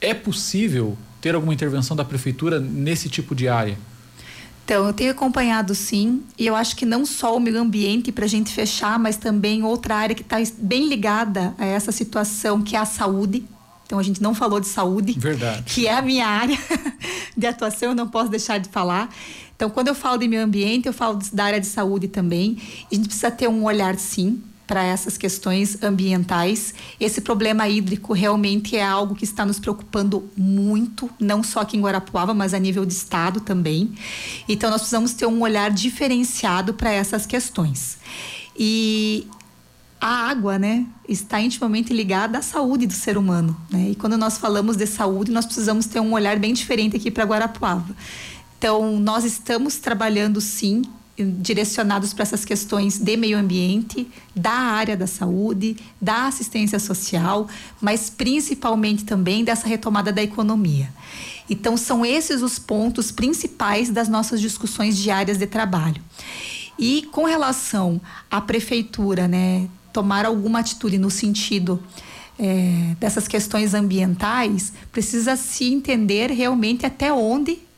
é 0.00 0.12
possível 0.12 0.98
ter 1.20 1.36
alguma 1.36 1.54
intervenção 1.54 1.96
da 1.96 2.04
prefeitura 2.04 2.58
nesse 2.58 3.08
tipo 3.08 3.36
de 3.36 3.46
área. 3.46 3.78
Então, 4.64 4.84
eu 4.84 4.92
tenho 4.92 5.12
acompanhado 5.12 5.76
sim, 5.76 6.24
e 6.36 6.44
eu 6.44 6.56
acho 6.56 6.74
que 6.74 6.84
não 6.84 7.06
só 7.06 7.36
o 7.36 7.40
meio 7.40 7.60
ambiente 7.60 8.10
para 8.10 8.24
a 8.24 8.28
gente 8.28 8.52
fechar, 8.52 8.98
mas 8.98 9.16
também 9.16 9.62
outra 9.62 9.94
área 9.94 10.14
que 10.14 10.22
está 10.22 10.36
bem 10.58 10.88
ligada 10.88 11.54
a 11.56 11.64
essa 11.64 11.92
situação, 11.92 12.62
que 12.62 12.74
é 12.74 12.80
a 12.80 12.84
saúde. 12.84 13.44
Então, 13.86 13.96
a 13.96 14.02
gente 14.02 14.20
não 14.20 14.34
falou 14.34 14.58
de 14.58 14.66
saúde, 14.66 15.12
Verdade. 15.16 15.62
que 15.72 15.86
é 15.86 15.96
a 15.96 16.02
minha 16.02 16.26
área 16.26 16.58
de 17.36 17.46
atuação, 17.46 17.90
eu 17.90 17.94
não 17.94 18.08
posso 18.08 18.28
deixar 18.28 18.58
de 18.58 18.68
falar. 18.68 19.08
Então, 19.60 19.68
quando 19.68 19.88
eu 19.88 19.94
falo 19.94 20.16
de 20.16 20.26
meio 20.26 20.42
ambiente, 20.42 20.86
eu 20.86 20.92
falo 20.94 21.18
da 21.34 21.44
área 21.44 21.60
de 21.60 21.66
saúde 21.66 22.08
também. 22.08 22.56
A 22.90 22.94
gente 22.94 23.08
precisa 23.08 23.30
ter 23.30 23.46
um 23.46 23.64
olhar, 23.64 23.94
sim, 23.98 24.42
para 24.66 24.82
essas 24.82 25.18
questões 25.18 25.82
ambientais. 25.82 26.72
Esse 26.98 27.20
problema 27.20 27.68
hídrico 27.68 28.14
realmente 28.14 28.74
é 28.74 28.82
algo 28.82 29.14
que 29.14 29.24
está 29.24 29.44
nos 29.44 29.60
preocupando 29.60 30.30
muito, 30.34 31.10
não 31.20 31.42
só 31.42 31.60
aqui 31.60 31.76
em 31.76 31.82
Guarapuava, 31.82 32.32
mas 32.32 32.54
a 32.54 32.58
nível 32.58 32.86
de 32.86 32.94
estado 32.94 33.38
também. 33.38 33.92
Então 34.48 34.70
nós 34.70 34.80
precisamos 34.80 35.12
ter 35.12 35.26
um 35.26 35.42
olhar 35.42 35.70
diferenciado 35.70 36.72
para 36.72 36.90
essas 36.90 37.26
questões. 37.26 37.98
E 38.58 39.26
a 40.00 40.30
água, 40.30 40.58
né, 40.58 40.86
está 41.06 41.38
intimamente 41.38 41.92
ligada 41.92 42.38
à 42.38 42.42
saúde 42.42 42.86
do 42.86 42.94
ser 42.94 43.18
humano, 43.18 43.54
né? 43.70 43.90
E 43.90 43.94
quando 43.94 44.16
nós 44.16 44.38
falamos 44.38 44.74
de 44.74 44.86
saúde, 44.86 45.30
nós 45.30 45.44
precisamos 45.44 45.84
ter 45.84 46.00
um 46.00 46.14
olhar 46.14 46.38
bem 46.38 46.54
diferente 46.54 46.96
aqui 46.96 47.10
para 47.10 47.24
Guarapuava. 47.24 47.94
Então, 48.60 49.00
nós 49.00 49.24
estamos 49.24 49.76
trabalhando 49.76 50.38
sim 50.38 50.82
direcionados 51.16 52.12
para 52.12 52.24
essas 52.24 52.44
questões 52.44 52.98
de 52.98 53.16
meio 53.16 53.38
ambiente, 53.38 54.06
da 54.36 54.52
área 54.52 54.98
da 54.98 55.06
saúde, 55.06 55.78
da 55.98 56.26
assistência 56.26 56.78
social, 56.78 57.48
mas 57.80 58.10
principalmente 58.10 59.06
também 59.06 59.44
dessa 59.44 59.66
retomada 59.66 60.12
da 60.12 60.22
economia. 60.22 60.92
Então, 61.48 61.74
são 61.74 62.04
esses 62.04 62.42
os 62.42 62.58
pontos 62.58 63.10
principais 63.10 63.88
das 63.88 64.10
nossas 64.10 64.42
discussões 64.42 64.98
diárias 64.98 65.38
de 65.38 65.46
trabalho. 65.46 66.02
E 66.78 67.08
com 67.10 67.24
relação 67.24 67.98
à 68.30 68.42
prefeitura, 68.42 69.26
né, 69.26 69.70
tomar 69.90 70.26
alguma 70.26 70.58
atitude 70.58 70.98
no 70.98 71.10
sentido 71.10 71.82
é, 72.38 72.94
dessas 73.00 73.26
questões 73.26 73.72
ambientais, 73.72 74.70
precisa 74.92 75.34
se 75.34 75.64
entender 75.64 76.30
realmente 76.30 76.84
até 76.84 77.10
onde 77.10 77.69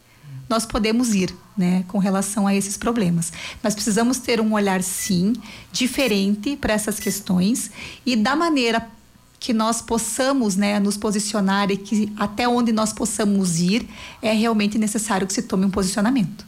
nós 0.52 0.66
podemos 0.66 1.14
ir 1.14 1.34
né, 1.56 1.82
com 1.88 1.96
relação 1.96 2.46
a 2.46 2.54
esses 2.54 2.76
problemas. 2.76 3.32
Nós 3.62 3.74
precisamos 3.74 4.18
ter 4.18 4.38
um 4.38 4.52
olhar, 4.52 4.82
sim, 4.82 5.32
diferente 5.72 6.56
para 6.56 6.74
essas 6.74 7.00
questões 7.00 7.70
e 8.04 8.14
da 8.14 8.36
maneira 8.36 8.86
que 9.40 9.54
nós 9.54 9.80
possamos 9.80 10.54
né, 10.54 10.78
nos 10.78 10.98
posicionar 10.98 11.70
e 11.70 11.78
que 11.78 12.12
até 12.18 12.46
onde 12.46 12.70
nós 12.70 12.92
possamos 12.92 13.60
ir, 13.60 13.88
é 14.20 14.32
realmente 14.32 14.76
necessário 14.78 15.26
que 15.26 15.32
se 15.32 15.42
tome 15.42 15.64
um 15.64 15.70
posicionamento. 15.70 16.44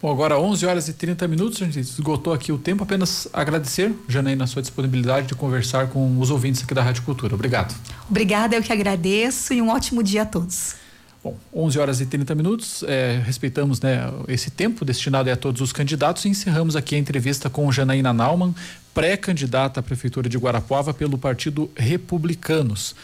Bom, 0.00 0.12
agora 0.12 0.38
11 0.38 0.64
horas 0.64 0.88
e 0.88 0.92
30 0.92 1.26
minutos, 1.26 1.60
a 1.60 1.64
gente 1.64 1.80
esgotou 1.80 2.32
aqui 2.32 2.52
o 2.52 2.58
tempo. 2.58 2.84
Apenas 2.84 3.26
agradecer, 3.32 3.92
Janaína, 4.08 4.44
a 4.44 4.46
sua 4.46 4.62
disponibilidade 4.62 5.26
de 5.26 5.34
conversar 5.34 5.88
com 5.88 6.20
os 6.20 6.30
ouvintes 6.30 6.62
aqui 6.62 6.72
da 6.72 6.82
Rádio 6.82 7.02
Cultura. 7.02 7.34
Obrigado. 7.34 7.74
Obrigada, 8.08 8.54
eu 8.54 8.62
que 8.62 8.72
agradeço 8.72 9.52
e 9.52 9.60
um 9.60 9.70
ótimo 9.70 10.02
dia 10.02 10.22
a 10.22 10.26
todos. 10.26 10.83
Bom, 11.24 11.38
11 11.54 11.78
horas 11.78 12.00
e 12.02 12.06
30 12.06 12.34
minutos, 12.34 12.82
é, 12.82 13.18
respeitamos 13.24 13.80
né, 13.80 14.12
esse 14.28 14.50
tempo 14.50 14.84
destinado 14.84 15.30
a 15.30 15.36
todos 15.36 15.62
os 15.62 15.72
candidatos 15.72 16.26
e 16.26 16.28
encerramos 16.28 16.76
aqui 16.76 16.96
a 16.96 16.98
entrevista 16.98 17.48
com 17.48 17.72
Janaína 17.72 18.12
Naumann, 18.12 18.54
pré-candidata 18.92 19.80
à 19.80 19.82
Prefeitura 19.82 20.28
de 20.28 20.36
Guarapuava 20.36 20.92
pelo 20.92 21.16
Partido 21.16 21.70
Republicanos. 21.74 22.94